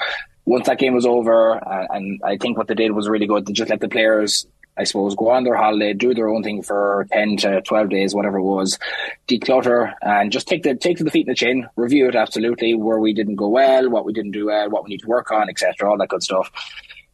once 0.45 0.65
that 0.65 0.79
game 0.79 0.95
was 0.95 1.05
over, 1.05 1.53
uh, 1.53 1.87
and 1.91 2.19
I 2.23 2.37
think 2.37 2.57
what 2.57 2.67
they 2.67 2.73
did 2.73 2.93
was 2.93 3.07
really 3.07 3.27
good 3.27 3.45
They 3.45 3.53
just 3.53 3.69
let 3.69 3.79
the 3.79 3.89
players 3.89 4.47
I 4.77 4.83
suppose, 4.85 5.15
go 5.15 5.29
on 5.29 5.43
their 5.43 5.55
holiday, 5.55 5.93
do 5.93 6.13
their 6.13 6.29
own 6.29 6.43
thing 6.43 6.63
for 6.63 7.07
10 7.11 7.37
to 7.37 7.61
12 7.61 7.89
days, 7.89 8.15
whatever 8.15 8.37
it 8.37 8.43
was, 8.43 8.79
declutter 9.27 9.93
and 10.01 10.31
just 10.31 10.47
take 10.47 10.63
the, 10.63 10.75
take 10.75 10.97
to 10.97 11.03
the 11.03 11.11
feet 11.11 11.27
in 11.27 11.31
the 11.31 11.35
chin, 11.35 11.67
review 11.75 12.07
it 12.07 12.15
absolutely, 12.15 12.73
where 12.73 12.99
we 12.99 13.13
didn't 13.13 13.35
go 13.35 13.49
well, 13.49 13.89
what 13.89 14.05
we 14.05 14.13
didn't 14.13 14.31
do 14.31 14.47
well, 14.47 14.69
what 14.69 14.83
we 14.83 14.89
need 14.89 15.01
to 15.01 15.07
work 15.07 15.31
on, 15.31 15.49
etc., 15.49 15.89
all 15.89 15.97
that 15.97 16.09
good 16.09 16.23
stuff. 16.23 16.51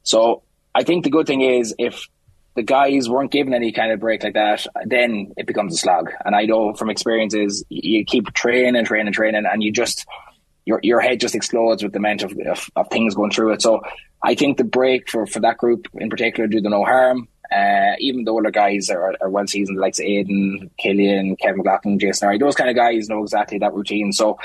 So 0.04 0.44
I 0.74 0.84
think 0.84 1.04
the 1.04 1.10
good 1.10 1.28
thing 1.28 1.42
is 1.42 1.76
if 1.80 2.08
the 2.58 2.64
guys 2.64 3.08
weren't 3.08 3.32
given 3.32 3.54
any 3.54 3.72
kind 3.72 3.92
of 3.92 4.00
break 4.00 4.24
like 4.24 4.34
that, 4.34 4.66
then 4.86 5.32
it 5.38 5.46
becomes 5.46 5.76
a 5.76 5.78
slog. 5.78 6.12
And 6.26 6.36
I 6.36 6.46
know 6.46 6.74
from 6.74 6.90
experiences, 6.90 7.64
you 7.70 8.04
keep 8.04 8.34
training, 8.34 8.84
training, 8.84 9.14
training, 9.14 9.46
and 9.46 9.64
you 9.64 9.72
just, 9.72 10.06
your 10.66 10.80
your 10.84 11.00
head 11.00 11.20
just 11.20 11.36
explodes 11.36 11.84
with 11.84 11.94
the 11.94 12.00
amount 12.00 12.24
of, 12.24 12.32
of, 12.46 12.70
of, 12.76 12.90
things 12.90 13.16
going 13.16 13.30
through 13.30 13.54
it. 13.54 13.62
So 13.62 13.82
I 14.24 14.36
think 14.36 14.58
the 14.58 14.64
break 14.64 15.08
for, 15.10 15.28
for 15.28 15.40
that 15.42 15.58
group 15.58 15.88
in 15.94 16.10
particular 16.10 16.48
do 16.48 16.60
them 16.60 16.72
no 16.72 16.84
harm. 16.84 17.28
Uh, 17.51 17.96
even 18.00 18.24
the 18.24 18.32
older 18.32 18.51
guys 18.51 18.89
are, 18.89 19.16
are 19.22 19.30
well 19.30 19.48
seasoned, 19.48 19.80
like 19.80 20.00
Aidan, 20.00 20.70
Cillian, 20.84 21.39
Kevin 21.39 21.58
McLoughlin, 21.58 22.00
Jason 22.00 22.27
Harry, 22.27 22.38
those 22.38 22.56
kind 22.56 22.70
of 22.70 22.75
guys 22.75 23.10
know 23.10 23.24
exactly 23.24 23.58
that 23.60 23.74
routine. 23.74 24.12
So 24.12 24.38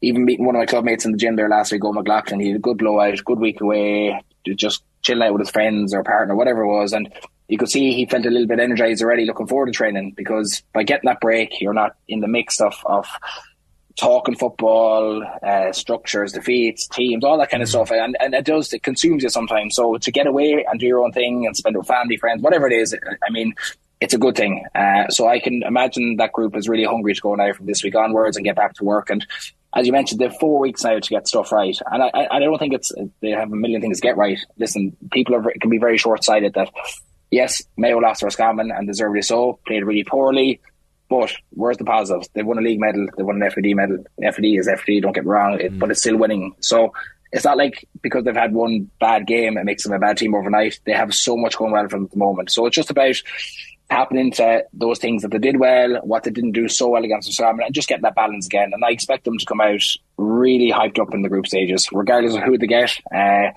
even 0.00 0.24
meeting 0.24 0.44
one 0.44 0.56
of 0.56 0.60
my 0.60 0.66
clubmates 0.66 1.04
in 1.04 1.12
the 1.12 1.18
gym 1.18 1.36
there 1.36 1.48
last 1.48 1.72
week, 1.72 1.80
Go 1.80 1.92
McLaughlin, 1.92 2.40
he 2.40 2.48
had 2.48 2.56
a 2.56 2.60
good 2.60 2.78
blowout, 2.78 3.24
good 3.24 3.38
week 3.38 3.60
away, 3.60 4.20
just 4.56 4.82
chilling 5.02 5.22
out 5.22 5.32
with 5.32 5.40
his 5.40 5.50
friends 5.50 5.94
or 5.94 6.02
partner, 6.02 6.34
whatever 6.34 6.62
it 6.62 6.68
was, 6.68 6.92
and 6.92 7.12
you 7.48 7.58
could 7.58 7.68
see 7.68 7.92
he 7.92 8.06
felt 8.06 8.24
a 8.24 8.30
little 8.30 8.46
bit 8.46 8.60
energized 8.60 9.02
already, 9.02 9.26
looking 9.26 9.46
forward 9.46 9.66
to 9.66 9.72
training 9.72 10.14
because 10.16 10.62
by 10.72 10.82
getting 10.82 11.08
that 11.08 11.20
break, 11.20 11.60
you're 11.60 11.74
not 11.74 11.96
in 12.08 12.20
the 12.20 12.28
mix 12.28 12.60
of 12.60 12.74
of 12.86 13.06
talking 13.96 14.36
football, 14.36 15.22
uh, 15.42 15.72
structures, 15.72 16.32
defeats, 16.32 16.86
teams, 16.88 17.24
all 17.24 17.38
that 17.38 17.50
kind 17.50 17.62
of 17.62 17.68
stuff. 17.68 17.90
And, 17.90 18.16
and 18.20 18.34
it 18.34 18.44
does, 18.44 18.72
it 18.72 18.82
consumes 18.82 19.22
you 19.22 19.28
sometimes. 19.28 19.74
So 19.74 19.96
to 19.96 20.10
get 20.10 20.26
away 20.26 20.64
and 20.68 20.80
do 20.80 20.86
your 20.86 21.04
own 21.04 21.12
thing 21.12 21.46
and 21.46 21.56
spend 21.56 21.76
with 21.76 21.86
family, 21.86 22.16
friends, 22.16 22.42
whatever 22.42 22.66
it 22.66 22.72
is, 22.72 22.94
I 23.26 23.30
mean, 23.30 23.54
it's 24.00 24.14
a 24.14 24.18
good 24.18 24.34
thing. 24.34 24.64
Uh, 24.74 25.08
so 25.08 25.28
I 25.28 25.38
can 25.38 25.62
imagine 25.62 26.16
that 26.16 26.32
group 26.32 26.56
is 26.56 26.68
really 26.68 26.84
hungry 26.84 27.14
to 27.14 27.20
go 27.20 27.34
now 27.34 27.52
from 27.52 27.66
this 27.66 27.84
week 27.84 27.94
onwards 27.94 28.36
and 28.36 28.44
get 28.44 28.56
back 28.56 28.74
to 28.74 28.84
work. 28.84 29.10
And 29.10 29.24
as 29.74 29.86
you 29.86 29.92
mentioned, 29.92 30.20
they 30.20 30.24
have 30.24 30.38
four 30.38 30.58
weeks 30.58 30.84
now 30.84 30.98
to 30.98 31.08
get 31.08 31.28
stuff 31.28 31.52
right. 31.52 31.78
And 31.90 32.02
I, 32.02 32.28
I 32.30 32.38
don't 32.40 32.58
think 32.58 32.74
it's, 32.74 32.92
they 33.20 33.30
have 33.30 33.52
a 33.52 33.56
million 33.56 33.80
things 33.80 34.00
to 34.00 34.06
get 34.06 34.16
right. 34.16 34.38
Listen, 34.58 34.96
people 35.12 35.36
are, 35.36 35.52
can 35.60 35.70
be 35.70 35.78
very 35.78 35.98
short 35.98 36.24
sighted 36.24 36.54
that, 36.54 36.70
yes, 37.30 37.62
Mayo 37.76 37.98
lost 37.98 38.20
to 38.20 38.26
Roscommon 38.26 38.70
and 38.70 38.86
deservedly 38.86 39.22
so, 39.22 39.60
played 39.66 39.84
really 39.84 40.04
poorly 40.04 40.60
but 41.12 41.30
where's 41.50 41.76
the 41.76 41.84
positives? 41.84 42.30
They 42.32 42.42
won 42.42 42.56
a 42.56 42.62
league 42.62 42.80
medal. 42.80 43.06
They 43.18 43.22
won 43.22 43.42
an 43.42 43.50
FBD 43.50 43.74
medal. 43.74 43.98
FBD 44.18 44.58
is 44.58 44.66
FBD. 44.66 45.02
Don't 45.02 45.12
get 45.12 45.24
me 45.24 45.30
wrong, 45.30 45.60
it, 45.60 45.70
mm. 45.70 45.78
but 45.78 45.90
it's 45.90 46.00
still 46.00 46.16
winning. 46.16 46.54
So 46.60 46.94
it's 47.32 47.44
not 47.44 47.58
like 47.58 47.86
because 48.00 48.24
they've 48.24 48.34
had 48.34 48.54
one 48.54 48.90
bad 48.98 49.26
game 49.26 49.58
it 49.58 49.64
makes 49.64 49.84
them 49.84 49.92
a 49.92 49.98
bad 49.98 50.16
team 50.16 50.34
overnight. 50.34 50.80
They 50.86 50.92
have 50.92 51.14
so 51.14 51.36
much 51.36 51.58
going 51.58 51.70
well 51.70 51.84
for 51.84 51.98
them 51.98 52.06
at 52.06 52.12
the 52.12 52.16
moment. 52.16 52.50
So 52.50 52.64
it's 52.64 52.74
just 52.76 52.90
about 52.90 53.16
tapping 53.90 54.18
into 54.18 54.64
those 54.72 54.98
things 54.98 55.20
that 55.20 55.32
they 55.32 55.38
did 55.38 55.60
well, 55.60 56.00
what 56.02 56.24
they 56.24 56.30
didn't 56.30 56.52
do 56.52 56.66
so 56.66 56.88
well 56.88 57.04
against 57.04 57.36
the 57.36 57.46
and 57.46 57.74
just 57.74 57.88
getting 57.88 58.04
that 58.04 58.14
balance 58.14 58.46
again. 58.46 58.70
And 58.72 58.82
I 58.82 58.88
expect 58.88 59.24
them 59.24 59.36
to 59.36 59.44
come 59.44 59.60
out 59.60 59.82
really 60.16 60.72
hyped 60.72 60.98
up 60.98 61.12
in 61.12 61.20
the 61.20 61.28
group 61.28 61.46
stages, 61.46 61.90
regardless 61.92 62.34
of 62.34 62.42
who 62.42 62.56
they 62.56 62.66
get. 62.66 62.90
Uh, 63.14 63.50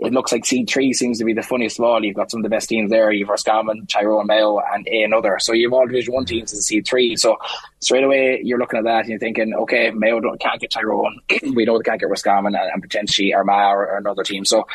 it 0.00 0.12
looks 0.12 0.30
like 0.30 0.44
seed 0.44 0.70
three 0.70 0.92
seems 0.92 1.18
to 1.18 1.24
be 1.24 1.34
the 1.34 1.42
funniest 1.42 1.78
of 1.78 1.84
all. 1.84 2.04
You've 2.04 2.16
got 2.16 2.30
some 2.30 2.40
of 2.40 2.44
the 2.44 2.48
best 2.48 2.68
teams 2.68 2.90
there. 2.90 3.10
You've 3.10 3.28
Roscommon, 3.28 3.86
Tyrone, 3.86 4.26
Mayo, 4.26 4.60
and 4.72 4.86
another. 4.86 5.38
So 5.40 5.52
you've 5.52 5.72
all 5.72 5.86
Division 5.86 6.14
One 6.14 6.24
teams 6.24 6.52
in 6.52 6.60
seed 6.60 6.86
three. 6.86 7.16
So 7.16 7.36
straight 7.80 8.04
away 8.04 8.40
you're 8.44 8.58
looking 8.58 8.78
at 8.78 8.84
that 8.84 9.00
and 9.00 9.08
you're 9.08 9.18
thinking, 9.18 9.54
okay, 9.54 9.90
Mayo 9.90 10.20
can't 10.36 10.60
get 10.60 10.70
Tyrone. 10.70 11.20
we 11.54 11.64
know 11.64 11.78
they 11.78 11.82
can't 11.82 12.00
get 12.00 12.08
Roscommon 12.08 12.54
and, 12.54 12.70
and 12.72 12.82
potentially 12.82 13.34
Armagh 13.34 13.74
or, 13.74 13.88
or 13.88 13.96
another 13.98 14.22
team. 14.22 14.44
So 14.44 14.66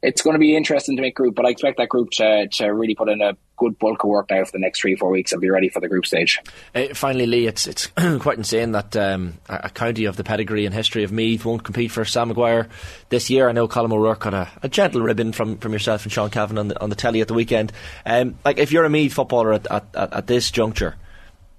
it's 0.00 0.22
going 0.22 0.34
to 0.34 0.38
be 0.38 0.56
interesting 0.56 0.96
to 0.96 1.02
make 1.02 1.16
group, 1.16 1.34
but 1.34 1.44
I 1.44 1.50
expect 1.50 1.78
that 1.78 1.88
group 1.88 2.10
to, 2.12 2.46
to 2.46 2.66
really 2.66 2.94
put 2.94 3.08
in 3.08 3.20
a 3.20 3.36
good 3.56 3.78
bulk 3.78 4.04
of 4.04 4.10
work 4.10 4.30
now 4.30 4.44
for 4.44 4.52
the 4.52 4.60
next 4.60 4.80
three 4.80 4.94
four 4.94 5.10
weeks 5.10 5.32
and 5.32 5.40
be 5.40 5.50
ready 5.50 5.68
for 5.68 5.80
the 5.80 5.88
group 5.88 6.06
stage. 6.06 6.40
Uh, 6.74 6.94
finally, 6.94 7.26
Lee, 7.26 7.46
it's 7.48 7.66
it's 7.66 7.86
quite 8.20 8.38
insane 8.38 8.72
that 8.72 8.96
um, 8.96 9.34
a 9.48 9.68
county 9.70 10.04
of 10.04 10.16
the 10.16 10.22
pedigree 10.22 10.66
and 10.66 10.74
history 10.74 11.02
of 11.02 11.10
Meath 11.10 11.44
won't 11.44 11.64
compete 11.64 11.90
for 11.90 12.04
Sam 12.04 12.28
Maguire 12.28 12.68
this 13.08 13.28
year. 13.28 13.48
I 13.48 13.52
know 13.52 13.66
Colm 13.66 13.92
O'Rourke 13.92 14.20
got 14.20 14.34
a, 14.34 14.48
a, 14.62 14.68
gentle 14.68 15.00
ribbon 15.00 15.32
from, 15.32 15.58
from 15.58 15.72
yourself 15.72 16.04
and 16.04 16.12
Sean 16.12 16.30
Cavanagh 16.30 16.60
on 16.60 16.68
the 16.68 16.80
on 16.80 16.90
the 16.90 16.96
telly 16.96 17.20
at 17.20 17.28
the 17.28 17.34
weekend. 17.34 17.72
Um, 18.06 18.36
like 18.44 18.58
if 18.58 18.70
you're 18.70 18.84
a 18.84 18.90
Meath 18.90 19.14
footballer 19.14 19.54
at, 19.54 19.66
at, 19.70 19.86
at, 19.94 20.26
this 20.28 20.52
juncture, 20.52 20.94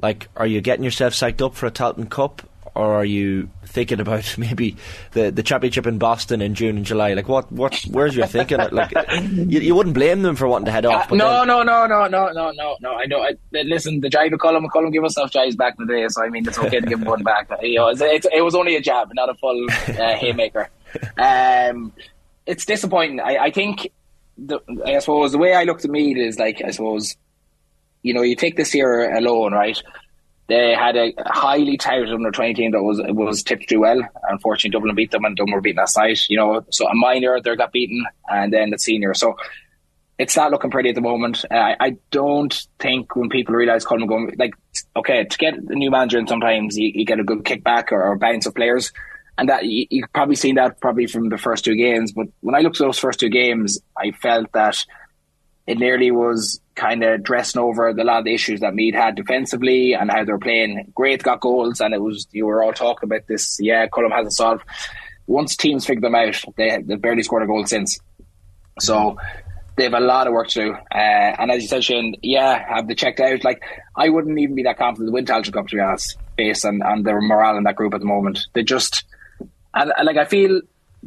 like 0.01 0.29
are 0.37 0.47
you 0.47 0.61
getting 0.61 0.85
yourself 0.85 1.13
psyched 1.13 1.45
up 1.45 1.55
for 1.55 1.65
a 1.65 1.71
Tailteann 1.71 2.09
Cup? 2.09 2.41
or 2.79 2.95
are 2.95 3.05
you 3.05 3.49
thinking 3.65 3.99
about 3.99 4.35
maybe 4.37 4.77
the, 5.11 5.31
the 5.31 5.43
championship 5.43 5.85
in 5.85 5.97
Boston 5.97 6.41
in 6.41 6.55
June 6.55 6.77
and 6.77 6.85
July? 6.85 7.13
Like, 7.13 7.27
what, 7.27 7.51
what, 7.51 7.77
where's 7.91 8.15
your 8.15 8.25
thinking? 8.25 8.57
like, 8.71 8.91
you, 9.21 9.59
you, 9.59 9.75
wouldn't 9.75 9.95
blame 9.95 10.21
them 10.21 10.37
for 10.37 10.47
wanting 10.47 10.67
to 10.67 10.71
head 10.71 10.85
off. 10.85 11.11
Uh, 11.11 11.15
no, 11.15 11.39
then... 11.39 11.47
no, 11.47 11.63
no, 11.63 11.87
no, 11.87 12.07
no, 12.07 12.31
no, 12.31 12.51
no, 12.51 12.77
no. 12.79 12.93
I 12.93 13.05
know. 13.05 13.21
I, 13.21 13.35
listen, 13.51 13.99
the 13.99 14.09
jive 14.09 14.31
McCollum, 14.31 14.65
McCollum 14.65 14.93
gave 14.93 15.01
himself 15.01 15.31
jives 15.31 15.57
back 15.57 15.75
in 15.77 15.87
the 15.87 15.93
day, 15.93 16.07
so 16.07 16.23
I 16.23 16.29
mean, 16.29 16.47
it's 16.47 16.57
okay 16.57 16.79
to 16.79 16.87
give 16.87 17.01
one 17.01 17.21
back. 17.23 17.49
You 17.61 17.79
know, 17.79 17.87
it's, 17.89 18.01
it's, 18.01 18.27
it 18.31 18.41
was 18.41 18.55
only 18.55 18.77
a 18.77 18.81
jab, 18.81 19.09
not 19.13 19.29
a 19.29 19.33
full 19.33 19.67
uh, 19.69 20.15
haymaker. 20.15 20.69
Um, 21.17 21.91
it's 22.45 22.65
disappointing. 22.65 23.19
I, 23.19 23.37
I 23.37 23.51
think, 23.51 23.91
the, 24.37 24.59
I 24.85 24.99
suppose 24.99 25.33
the 25.33 25.37
way 25.37 25.53
I 25.53 25.63
looked 25.63 25.83
at 25.83 25.91
me 25.91 26.17
is 26.17 26.39
like, 26.39 26.61
I 26.65 26.71
suppose, 26.71 27.17
you 28.03 28.13
know, 28.13 28.21
you 28.21 28.37
take 28.37 28.55
this 28.55 28.73
year 28.73 29.13
alone, 29.13 29.51
right? 29.51 29.77
They 30.49 30.73
had 30.73 30.97
a 30.97 31.13
highly 31.27 31.77
touted 31.77 32.11
under 32.11 32.31
20 32.31 32.55
team 32.55 32.71
that 32.71 32.81
was 32.81 32.99
was 33.07 33.43
tipped 33.43 33.61
to 33.61 33.67
do 33.67 33.81
well. 33.81 34.01
Unfortunately, 34.27 34.71
Dublin 34.71 34.95
beat 34.95 35.11
them 35.11 35.23
and 35.23 35.37
Dublin 35.37 35.53
were 35.53 35.61
beaten 35.61 35.77
last 35.77 35.95
night. 35.95 36.27
You 36.27 36.37
know, 36.37 36.65
so 36.71 36.87
a 36.87 36.95
minor 36.95 37.39
they 37.39 37.55
got 37.55 37.71
beaten 37.71 38.03
and 38.27 38.51
then 38.51 38.71
the 38.71 38.79
senior. 38.79 39.13
So 39.13 39.37
it's 40.17 40.35
not 40.35 40.51
looking 40.51 40.71
pretty 40.71 40.89
at 40.89 40.95
the 40.95 41.01
moment. 41.01 41.45
Uh, 41.49 41.75
I 41.79 41.97
don't 42.11 42.53
think 42.79 43.15
when 43.15 43.29
people 43.29 43.55
realise 43.55 43.85
Colm 43.85 44.07
going 44.07 44.33
like 44.37 44.53
okay 44.95 45.23
to 45.23 45.37
get 45.37 45.53
a 45.53 45.75
new 45.75 45.91
manager 45.91 46.17
and 46.17 46.27
sometimes 46.27 46.77
you, 46.77 46.91
you 46.93 47.05
get 47.05 47.19
a 47.19 47.23
good 47.23 47.43
kickback 47.43 47.91
or, 47.91 48.03
or 48.03 48.17
bounce 48.17 48.45
of 48.45 48.55
players. 48.55 48.91
And 49.37 49.47
that 49.47 49.65
you, 49.65 49.85
you've 49.89 50.11
probably 50.11 50.35
seen 50.35 50.55
that 50.55 50.81
probably 50.81 51.05
from 51.05 51.29
the 51.29 51.37
first 51.37 51.63
two 51.63 51.75
games. 51.75 52.11
But 52.11 52.27
when 52.41 52.55
I 52.55 52.59
looked 52.59 52.81
at 52.81 52.85
those 52.85 52.99
first 52.99 53.19
two 53.19 53.29
games, 53.29 53.79
I 53.95 54.11
felt 54.11 54.51
that 54.51 54.83
it 55.67 55.77
nearly 55.77 56.09
was 56.11 56.59
kind 56.79 57.03
of 57.03 57.23
dressing 57.23 57.61
over 57.61 57.93
the 57.93 58.03
lot 58.03 58.19
of 58.19 58.25
the 58.25 58.33
issues 58.33 58.61
that 58.61 58.73
Meath 58.73 58.95
had 58.95 59.15
defensively 59.15 59.93
and 59.93 60.09
how 60.09 60.23
they 60.23 60.31
were 60.31 60.39
playing. 60.39 60.91
Great 60.95 61.21
got 61.21 61.41
goals, 61.41 61.81
and 61.81 61.93
it 61.93 62.01
was 62.01 62.27
you 62.31 62.45
were 62.45 62.63
all 62.63 62.73
talking 62.73 63.07
about 63.07 63.27
this. 63.27 63.57
Yeah, 63.59 63.87
Colm 63.87 64.11
hasn't 64.11 64.33
solved. 64.33 64.63
Once 65.27 65.55
teams 65.55 65.85
figure 65.85 66.01
them 66.01 66.15
out, 66.15 66.41
they 66.55 66.81
they 66.81 66.95
barely 66.95 67.23
scored 67.23 67.43
a 67.43 67.47
goal 67.47 67.65
since. 67.65 67.99
So 68.79 69.17
they 69.75 69.83
have 69.83 69.93
a 69.93 69.99
lot 69.99 70.27
of 70.27 70.33
work 70.33 70.47
to 70.49 70.61
do. 70.61 70.73
Uh, 70.73 71.35
and 71.37 71.51
as 71.51 71.61
you 71.61 71.67
said, 71.67 71.83
Shane, 71.83 72.15
yeah, 72.21 72.65
have 72.73 72.87
they 72.87 72.95
checked 72.95 73.19
out? 73.19 73.43
Like 73.43 73.61
I 73.95 74.09
wouldn't 74.09 74.39
even 74.39 74.55
be 74.55 74.63
that 74.63 74.77
confident 74.77 75.09
to 75.09 75.13
win 75.13 75.25
Tailteann 75.25 75.53
Cup 75.53 75.67
to 75.67 75.75
be 75.75 75.81
honest, 75.81 76.17
based 76.37 76.65
on, 76.65 76.81
on 76.81 77.03
their 77.03 77.21
morale 77.21 77.57
in 77.57 77.63
that 77.63 77.75
group 77.75 77.93
at 77.93 77.99
the 77.99 78.05
moment. 78.05 78.39
They 78.53 78.63
just 78.63 79.03
and, 79.73 79.91
and 79.97 80.05
like 80.05 80.17
I 80.17 80.25
feel 80.25 80.61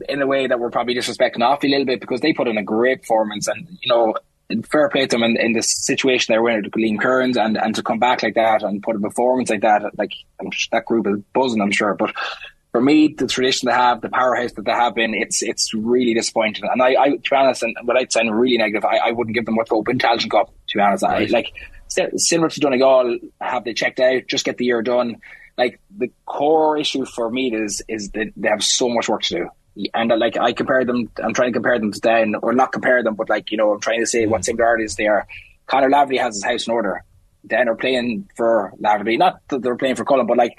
in 0.08 0.22
a 0.22 0.26
way 0.26 0.46
that 0.46 0.60
we're 0.60 0.70
probably 0.70 0.94
disrespecting 0.94 1.38
Offaly 1.38 1.64
a 1.64 1.68
little 1.68 1.86
bit 1.86 2.00
because 2.00 2.20
they 2.20 2.32
put 2.32 2.48
in 2.48 2.56
a 2.56 2.62
great 2.62 3.02
performance 3.02 3.48
and 3.48 3.66
you 3.80 3.88
know 3.88 4.14
fair 4.62 4.88
play 4.88 5.02
to 5.02 5.08
them 5.08 5.22
in, 5.22 5.36
in 5.36 5.52
the 5.52 5.62
situation 5.62 6.32
they're 6.32 6.48
in 6.48 6.62
with 6.62 6.72
Liam 6.72 7.00
Kearns 7.00 7.36
and, 7.36 7.56
and 7.56 7.74
to 7.74 7.82
come 7.82 7.98
back 7.98 8.22
like 8.22 8.34
that 8.34 8.62
and 8.62 8.82
put 8.82 8.96
a 8.96 8.98
performance 8.98 9.50
like 9.50 9.62
that, 9.62 9.82
like 9.98 10.12
that 10.72 10.86
group 10.86 11.06
is 11.06 11.20
buzzing, 11.32 11.60
I'm 11.60 11.72
sure. 11.72 11.94
But 11.94 12.14
for 12.72 12.80
me, 12.80 13.14
the 13.16 13.26
tradition 13.26 13.66
they 13.66 13.74
have, 13.74 14.00
the 14.00 14.08
powerhouse 14.08 14.52
that 14.52 14.64
they 14.64 14.72
have 14.72 14.94
been, 14.94 15.14
it's 15.14 15.42
it's 15.42 15.74
really 15.74 16.14
disappointing. 16.14 16.64
And 16.70 16.82
I, 16.82 16.94
I 17.00 17.08
to 17.10 17.18
be 17.18 17.36
honest, 17.36 17.62
and 17.62 17.76
without 17.84 18.10
sounding 18.10 18.34
really 18.34 18.56
negative, 18.56 18.84
I, 18.84 18.96
I 18.96 19.10
wouldn't 19.12 19.34
give 19.34 19.44
them 19.44 19.56
much 19.56 19.68
hope 19.68 19.88
in 19.88 19.98
Tailteann 19.98 20.30
Cup. 20.30 20.52
To 20.68 20.78
be 20.78 20.82
honest, 20.82 21.04
right. 21.04 21.28
I, 21.28 21.30
like 21.30 21.52
similar 22.16 22.48
to 22.48 22.60
Donegal, 22.60 23.18
have 23.40 23.64
they 23.64 23.74
checked 23.74 24.00
out? 24.00 24.22
Just 24.26 24.46
get 24.46 24.56
the 24.56 24.64
year 24.64 24.82
done. 24.82 25.20
Like 25.58 25.80
the 25.94 26.10
core 26.24 26.78
issue 26.78 27.04
for 27.04 27.30
me 27.30 27.54
is 27.54 27.82
is 27.88 28.10
that 28.12 28.32
they 28.36 28.48
have 28.48 28.64
so 28.64 28.88
much 28.88 29.08
work 29.08 29.22
to 29.22 29.34
do 29.34 29.48
and 29.94 30.12
uh, 30.12 30.16
like 30.16 30.36
I 30.36 30.52
compare 30.52 30.84
them, 30.84 31.10
I'm 31.22 31.34
trying 31.34 31.48
to 31.48 31.56
compare 31.56 31.78
them 31.78 31.92
to 31.92 32.00
then, 32.00 32.34
or 32.42 32.52
not 32.52 32.72
compare 32.72 33.02
them, 33.02 33.14
but 33.14 33.28
like 33.28 33.50
you 33.50 33.56
know, 33.56 33.72
I'm 33.72 33.80
trying 33.80 34.00
to 34.00 34.06
say 34.06 34.26
what 34.26 34.42
mm. 34.42 34.44
similarities 34.44 34.96
they 34.96 35.06
are. 35.06 35.26
Conor 35.66 35.90
Laverty 35.90 36.20
has 36.20 36.34
his 36.34 36.44
house 36.44 36.66
in 36.66 36.72
order. 36.72 37.04
Den 37.46 37.68
are 37.68 37.74
playing 37.74 38.28
for 38.36 38.72
Laverty, 38.80 39.18
not 39.18 39.40
that 39.48 39.62
they're 39.62 39.76
playing 39.76 39.96
for 39.96 40.04
Cullen, 40.04 40.26
but 40.26 40.36
like 40.36 40.56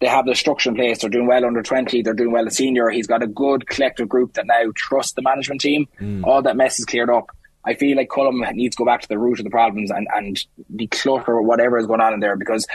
they 0.00 0.06
have 0.06 0.26
the 0.26 0.34
structure 0.34 0.70
in 0.70 0.76
place. 0.76 1.00
They're 1.00 1.10
doing 1.10 1.26
well 1.26 1.44
under 1.44 1.62
20. 1.62 2.02
They're 2.02 2.14
doing 2.14 2.32
well 2.32 2.46
at 2.46 2.52
senior. 2.52 2.88
He's 2.90 3.06
got 3.06 3.22
a 3.22 3.26
good 3.26 3.66
collective 3.66 4.08
group 4.08 4.34
that 4.34 4.46
now 4.46 4.72
trust 4.74 5.16
the 5.16 5.22
management 5.22 5.60
team. 5.60 5.88
Mm. 6.00 6.24
All 6.24 6.42
that 6.42 6.56
mess 6.56 6.78
is 6.78 6.84
cleared 6.84 7.10
up. 7.10 7.30
I 7.64 7.74
feel 7.74 7.96
like 7.96 8.08
Cullen 8.08 8.40
needs 8.56 8.76
to 8.76 8.80
go 8.80 8.86
back 8.86 9.02
to 9.02 9.08
the 9.08 9.18
root 9.18 9.40
of 9.40 9.44
the 9.44 9.50
problems 9.50 9.90
and, 9.90 10.06
and 10.14 10.44
declutter 10.74 11.42
whatever 11.42 11.78
is 11.78 11.86
going 11.86 12.00
on 12.00 12.14
in 12.14 12.20
there 12.20 12.36
because 12.36 12.66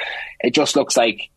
it 0.42 0.54
just 0.54 0.76
looks 0.76 0.98
like 0.98 1.30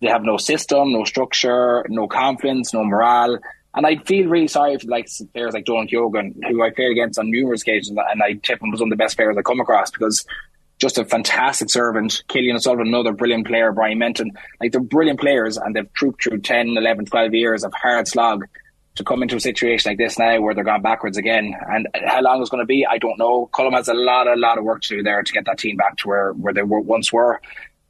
they 0.00 0.08
have 0.08 0.22
no 0.22 0.38
system, 0.38 0.92
no 0.92 1.04
structure, 1.04 1.86
no 1.88 2.08
confidence, 2.08 2.72
no 2.72 2.84
morale. 2.84 3.38
And 3.74 3.86
I 3.86 3.96
feel 3.96 4.28
really 4.28 4.48
sorry 4.48 4.76
for 4.78 4.88
like 4.88 5.08
players 5.32 5.54
like 5.54 5.64
Donal 5.64 5.86
Keogan, 5.86 6.40
who 6.48 6.62
I 6.62 6.70
played 6.70 6.90
against 6.90 7.18
on 7.18 7.30
numerous 7.30 7.62
occasions, 7.62 7.96
and 7.96 8.22
I 8.22 8.32
tip 8.34 8.60
him 8.60 8.70
was 8.70 8.80
one 8.80 8.88
of 8.88 8.98
the 8.98 9.02
best 9.02 9.16
players 9.16 9.36
I 9.36 9.42
come 9.42 9.60
across 9.60 9.90
because 9.90 10.26
just 10.78 10.98
a 10.98 11.04
fantastic 11.04 11.70
servant. 11.70 12.24
Cillian 12.28 12.56
O'Sullivan, 12.56 12.88
another 12.88 13.12
brilliant 13.12 13.46
player. 13.46 13.70
Brian 13.70 13.98
Menton, 13.98 14.32
like 14.60 14.72
they're 14.72 14.80
brilliant 14.80 15.20
players, 15.20 15.56
and 15.56 15.76
they've 15.76 15.92
trooped 15.92 16.24
through 16.24 16.40
10, 16.40 16.70
11, 16.76 17.04
12 17.04 17.34
years 17.34 17.64
of 17.64 17.72
hard 17.74 18.08
slog 18.08 18.44
to 18.96 19.04
come 19.04 19.22
into 19.22 19.36
a 19.36 19.40
situation 19.40 19.90
like 19.90 19.98
this 19.98 20.18
now 20.18 20.40
where 20.40 20.54
they're 20.54 20.64
gone 20.64 20.82
backwards 20.82 21.16
again. 21.16 21.54
And 21.68 21.86
how 22.06 22.22
long 22.22 22.40
it's 22.40 22.50
going 22.50 22.62
to 22.62 22.66
be, 22.66 22.84
I 22.86 22.98
don't 22.98 23.18
know. 23.18 23.48
Colm 23.52 23.72
has 23.72 23.88
a 23.88 23.94
lot, 23.94 24.26
a 24.26 24.34
lot 24.34 24.58
of 24.58 24.64
work 24.64 24.82
to 24.82 24.96
do 24.96 25.02
there 25.02 25.22
to 25.22 25.32
get 25.32 25.44
that 25.44 25.58
team 25.58 25.76
back 25.76 25.96
to 25.98 26.08
where, 26.08 26.32
where 26.32 26.52
they 26.52 26.62
were, 26.62 26.80
once 26.80 27.12
were. 27.12 27.40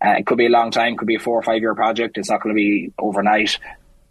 Uh, 0.04 0.16
it 0.18 0.26
could 0.26 0.38
be 0.38 0.46
a 0.46 0.50
long 0.50 0.70
time, 0.70 0.96
could 0.96 1.08
be 1.08 1.16
a 1.16 1.20
four 1.20 1.38
or 1.38 1.42
five 1.42 1.60
year 1.60 1.74
project. 1.74 2.18
It's 2.18 2.30
not 2.30 2.42
going 2.42 2.54
to 2.54 2.58
be 2.58 2.92
overnight. 2.98 3.58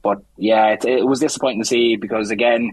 But 0.01 0.23
yeah, 0.37 0.67
it, 0.67 0.85
it 0.85 1.05
was 1.05 1.19
disappointing 1.19 1.61
to 1.61 1.67
see 1.67 1.95
because 1.95 2.31
again, 2.31 2.71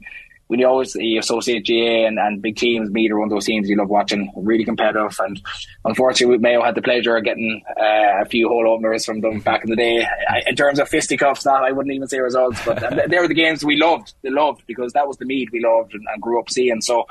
when 0.49 0.61
you 0.61 0.67
always 0.67 0.95
you 0.95 1.19
associate 1.19 1.67
GAA 1.67 2.07
and, 2.07 2.19
and 2.19 2.41
big 2.41 2.57
teams, 2.57 2.91
Meath 2.91 3.11
are 3.11 3.19
one 3.19 3.27
of 3.27 3.31
those 3.31 3.47
teams 3.47 3.69
you 3.69 3.77
love 3.77 3.89
watching, 3.89 4.33
really 4.37 4.65
competitive. 4.65 5.17
And 5.19 5.41
unfortunately, 5.85 6.39
Mayo 6.39 6.63
had 6.63 6.77
the 6.77 6.83
pleasure 6.83 7.17
of 7.17 7.25
getting 7.25 7.63
uh, 7.77 8.23
a 8.23 8.25
few 8.27 8.49
whole 8.49 8.69
openers 8.69 9.05
from 9.05 9.21
them 9.21 9.41
back 9.41 9.65
in 9.65 9.71
the 9.71 9.77
day. 9.77 10.07
I, 10.29 10.43
in 10.47 10.55
terms 10.55 10.79
of 10.79 10.89
fisticuffs, 10.89 11.45
not 11.45 11.65
I 11.65 11.73
wouldn't 11.73 11.95
even 11.95 12.09
say 12.09 12.21
results, 12.21 12.65
but 12.65 12.79
they 13.09 13.19
were 13.19 13.29
the 13.29 13.35
games 13.35 13.65
we 13.65 13.77
loved. 13.77 14.15
They 14.23 14.31
loved 14.31 14.63
because 14.67 14.93
that 14.93 15.09
was 15.09 15.17
the 15.17 15.25
Meath 15.25 15.49
we 15.53 15.61
loved 15.61 15.95
and, 15.95 16.07
and 16.13 16.23
grew 16.23 16.39
up 16.39 16.49
seeing. 16.49 16.81
So 16.81 17.07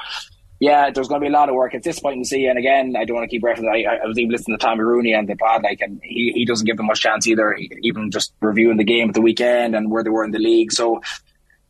yeah, 0.60 0.90
there's 0.92 1.08
going 1.08 1.22
to 1.22 1.26
be 1.26 1.30
a 1.30 1.34
lot 1.34 1.50
of 1.50 1.56
work. 1.56 1.74
It's 1.74 1.84
disappointing 1.84 2.24
to 2.24 2.28
see. 2.28 2.46
And 2.46 2.58
again, 2.58 2.96
I 2.98 3.04
don't 3.04 3.16
want 3.16 3.30
to 3.30 3.34
keep 3.36 3.44
referencing. 3.44 3.70
I, 3.70 4.04
I 4.04 4.08
was 4.08 4.18
even 4.18 4.32
listening 4.32 4.58
to 4.58 4.66
Tommy 4.66 4.84
Rooney 4.84 5.14
and 5.14 5.28
the 5.28 5.36
pod, 5.36 5.64
like, 5.64 5.82
and 5.82 6.00
he, 6.04 6.32
he 6.34 6.46
doesn't 6.46 6.66
give 6.66 6.78
them 6.78 6.86
much 6.86 7.02
chance 7.02 7.28
either. 7.28 7.56
even 7.82 8.10
just 8.10 8.34
reviewing 8.40 8.78
the 8.78 8.84
game 8.84 9.10
at 9.10 9.16
the 9.16 9.22
weekend 9.22 9.76
and 9.76 9.92
where 9.92 10.04
they 10.04 10.10
were 10.10 10.24
in 10.24 10.32
the 10.32 10.40
league. 10.40 10.72
So 10.72 11.02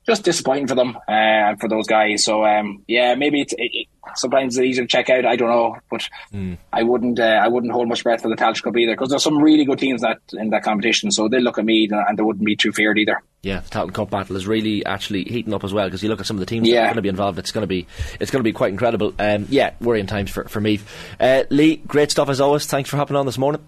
just 0.06 0.24
disappointing 0.24 0.68
for 0.68 0.76
them 0.76 0.98
and 1.08 1.56
uh, 1.56 1.60
for 1.60 1.68
those 1.68 1.88
guys. 1.88 2.24
So 2.24 2.46
um, 2.46 2.84
yeah, 2.88 3.16
maybe 3.16 3.42
it's 3.42 3.54
it, 3.54 3.72
it, 3.74 3.88
sometimes 4.16 4.58
it's 4.58 4.66
easier 4.66 4.84
to 4.84 4.88
check 4.88 5.10
out. 5.10 5.26
I 5.26 5.36
don't 5.36 5.50
know, 5.50 5.78
but 5.90 6.08
mm. 6.34 6.58
I 6.72 6.84
wouldn't 6.84 7.20
uh, 7.20 7.24
I 7.44 7.48
wouldn't 7.48 7.74
hold 7.74 7.88
much 7.88 8.04
breath 8.04 8.22
for 8.22 8.30
the 8.30 8.36
Tailteann 8.36 8.64
Cup 8.64 8.78
either 8.78 8.94
because 8.94 9.10
there's 9.10 9.24
some 9.24 9.40
really 9.42 9.66
good 9.66 9.80
teams 9.80 10.02
that 10.02 10.20
in 10.34 10.52
that 10.52 10.64
competition. 10.64 11.12
So 11.12 11.28
they 11.28 11.40
look 11.40 11.58
at 11.58 11.66
me 11.66 11.90
and 11.92 12.18
they 12.18 12.24
wouldn't 12.24 12.46
be 12.46 12.56
too 12.56 12.72
feared 12.72 12.98
either. 12.98 13.22
Yeah, 13.42 13.62
the 13.62 13.70
Tailteann 13.70 13.94
Cup 13.94 14.10
battle 14.12 14.36
is 14.36 14.48
really 14.48 14.86
actually 14.86 15.24
heating 15.24 15.54
up 15.54 15.64
as 15.64 15.74
well 15.74 15.88
because 15.88 16.04
you 16.04 16.10
look 16.10 16.20
at 16.20 16.26
some 16.26 16.38
of 16.38 16.40
the 16.40 16.46
teams 16.46 16.68
yeah. 16.68 16.76
that 16.76 16.82
are 16.82 16.88
going 16.88 16.96
to 16.96 17.02
be 17.02 17.10
involved. 17.10 17.40
It's 17.40 17.52
going 17.52 17.64
to 17.64 17.68
be 17.68 17.88
it's 18.20 18.32
going 18.32 18.42
to 18.42 18.48
be 18.48 18.54
quite 18.54 18.72
incredible. 18.72 19.14
Um, 19.18 19.48
yeah, 19.50 19.74
worrying 19.82 20.08
times 20.08 20.30
for 20.30 20.46
for 20.46 20.62
me. 20.62 20.80
Uh, 21.20 21.44
Lee, 21.50 21.78
great 21.78 22.12
stuff 22.12 22.30
as 22.30 22.40
always. 22.40 22.66
Thanks 22.66 22.90
for 22.90 22.98
hopping 22.98 23.16
on 23.16 23.26
this 23.26 23.38
morning. 23.38 23.62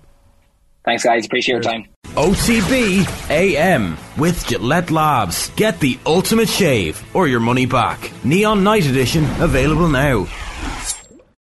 Thanks, 0.87 1.03
guys. 1.03 1.25
Appreciate 1.25 1.55
your 1.55 1.61
time. 1.61 1.85
OTB 2.15 3.29
AM 3.29 3.97
with 4.17 4.47
Gillette 4.47 4.89
Labs. 4.89 5.49
Get 5.57 5.81
the 5.81 5.99
ultimate 6.05 6.47
shave 6.47 7.03
or 7.13 7.27
your 7.27 7.41
money 7.41 7.65
back. 7.65 8.09
Neon 8.23 8.63
Night 8.63 8.85
Edition 8.85 9.25
available 9.41 9.89
now. 9.89 10.27